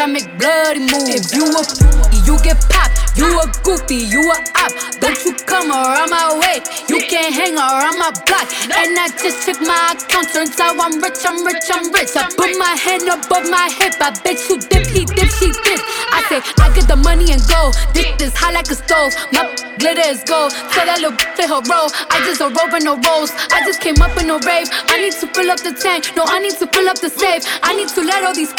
I 0.00 0.06
make 0.06 0.26
bloody 0.38 0.80
moves. 0.80 1.32
If 1.32 1.34
you 1.34 1.44
a 1.44 1.62
fool, 1.64 2.24
you 2.24 2.42
get 2.42 2.58
popped. 2.70 3.05
You 3.16 3.40
a 3.40 3.48
goofy, 3.64 3.96
you 4.12 4.20
a 4.20 4.36
op. 4.60 4.72
Don't 5.00 5.16
you 5.24 5.32
come 5.48 5.70
around 5.72 6.10
my 6.10 6.36
way. 6.36 6.60
You 6.88 7.00
can't 7.08 7.32
hang 7.32 7.56
around 7.56 7.98
my 7.98 8.12
block. 8.28 8.44
And 8.76 8.92
I 8.92 9.08
just 9.16 9.46
check 9.46 9.56
my 9.60 9.96
account. 9.96 10.28
Turns 10.32 10.60
out 10.60 10.76
I'm 10.76 11.00
rich, 11.00 11.24
I'm 11.24 11.40
rich, 11.44 11.64
I'm 11.72 11.88
rich. 11.92 12.12
I 12.12 12.28
put 12.36 12.52
my 12.58 12.76
hand 12.76 13.08
above 13.08 13.48
my 13.48 13.72
hip. 13.72 13.96
I 14.00 14.12
bet 14.20 14.36
you 14.48 14.60
dip, 14.60 14.86
he 14.92 15.08
dip, 15.08 15.30
she 15.32 15.48
dip. 15.64 15.80
I 16.12 16.20
say, 16.28 16.40
I 16.60 16.68
get 16.76 16.88
the 16.88 16.96
money 16.96 17.32
and 17.32 17.40
go. 17.48 17.72
This 17.96 18.04
is 18.20 18.36
hot 18.36 18.52
like 18.52 18.68
a 18.68 18.76
stove. 18.76 19.16
My 19.32 19.48
glitter 19.80 20.04
is 20.12 20.20
gold. 20.24 20.52
Tell 20.76 20.84
that 20.84 21.00
little 21.00 21.16
play 21.16 21.48
her 21.48 21.64
role. 21.64 21.88
I 22.12 22.20
just 22.28 22.44
a 22.44 22.52
rope 22.52 22.76
and 22.76 22.84
no 22.84 23.00
rolls. 23.00 23.32
I 23.48 23.64
just 23.64 23.80
came 23.80 23.96
up 24.04 24.12
in 24.20 24.28
a 24.28 24.36
rave. 24.44 24.68
I 24.92 25.00
need 25.00 25.16
to 25.24 25.26
fill 25.32 25.50
up 25.50 25.60
the 25.64 25.72
tank. 25.72 26.12
No, 26.16 26.24
I 26.28 26.38
need 26.40 26.56
to 26.60 26.66
fill 26.68 26.88
up 26.88 27.00
the 27.00 27.08
safe. 27.08 27.48
I 27.64 27.72
need 27.72 27.88
to 27.96 28.02
let 28.04 28.24
all 28.28 28.34
these 28.36 28.52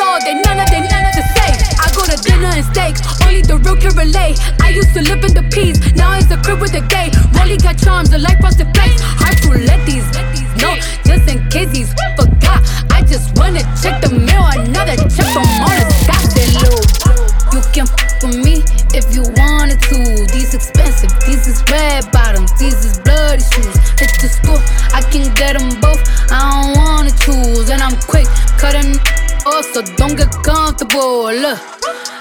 know 0.00 0.16
they 0.24 0.34
none 0.40 0.56
of 0.56 0.68
they 0.72 0.80
none 0.80 1.04
of 1.04 1.14
the 1.14 1.24
safe. 1.36 1.60
I 1.76 1.86
go 1.92 2.02
to 2.08 2.16
dinner 2.24 2.52
and 2.56 2.64
steak. 2.72 2.96
Only 3.20 3.42
the 3.44 3.60
real 3.60 3.76
can 3.76 3.92
relate. 3.92 4.40
I 4.64 4.72
used 4.72 4.96
to 4.96 5.02
live 5.04 5.20
in 5.28 5.36
the 5.36 5.44
peace. 5.52 5.76
Now 5.92 6.16
it's 6.16 6.32
a 6.32 6.38
crib 6.40 6.60
with 6.60 6.74
a 6.74 6.84
gay. 6.88 7.12
Rolly 7.36 7.60
got 7.60 7.76
charms, 7.76 8.12
a 8.16 8.18
life 8.18 8.40
the 8.40 8.66
flakes. 8.72 9.00
Hard 9.20 9.36
to 9.44 9.50
let 9.68 9.84
these 9.84 10.08
know, 10.60 10.74
just 11.04 11.28
in 11.28 11.38
case 11.52 11.70
he's 11.76 11.92
forgot. 12.16 12.64
I 12.90 13.04
just 13.04 13.36
wanna 13.36 13.62
check 13.80 14.00
the 14.00 14.10
mail. 14.12 14.44
Another 14.56 14.96
check 15.12 15.28
from 15.36 15.46
on 15.68 15.76
the 16.32 16.44
low. 16.64 16.80
You 17.52 17.60
can 17.72 17.86
f 17.86 18.22
with 18.22 18.36
me 18.36 18.62
if 18.92 19.04
you 19.14 19.22
wanted 19.36 19.80
to. 19.90 19.98
These 20.32 20.54
expensive, 20.54 21.12
these 21.26 21.46
is 21.46 21.60
red 21.70 22.10
bottoms, 22.12 22.52
these 22.58 22.84
is 22.84 22.98
bloody 23.00 23.42
shoes. 23.42 23.76
Hit 24.00 24.12
the 24.20 24.28
school, 24.28 24.60
I 24.92 25.00
can 25.12 25.32
get 25.34 25.58
them 25.58 25.79
so 29.86 29.94
don't 29.96 30.16
get 30.16 30.30
comfortable. 30.42 31.32
Look, 31.32 31.58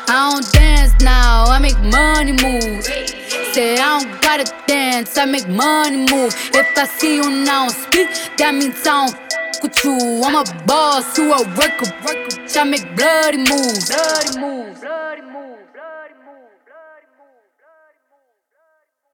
I 0.08 0.32
don't 0.32 0.52
dance 0.52 0.94
now, 1.02 1.46
I 1.46 1.60
make 1.60 1.78
money 1.80 2.32
move. 2.32 2.84
Say 3.54 3.78
I 3.78 4.00
don't 4.00 4.22
gotta 4.22 4.46
dance, 4.68 5.18
I 5.18 5.26
make 5.26 5.48
money 5.48 5.98
move. 5.98 6.34
If 6.54 6.78
I 6.78 6.86
see 6.86 7.16
you 7.16 7.30
now 7.30 7.68
speak, 7.70 8.10
that 8.38 8.54
means 8.54 8.86
I 8.88 9.08
don't 9.08 9.64
with 9.64 9.84
you. 9.84 10.22
I'm 10.24 10.36
a 10.36 10.66
boss, 10.66 11.18
you 11.18 11.34
a 11.34 11.44
worker. 11.58 11.92
I 12.56 12.64
make 12.64 12.96
bloody 12.96 13.38
moves. 13.38 13.90
Bloody 13.90 14.40
moves. 14.40 14.80
Bloody 14.82 15.22
moves. 15.22 15.60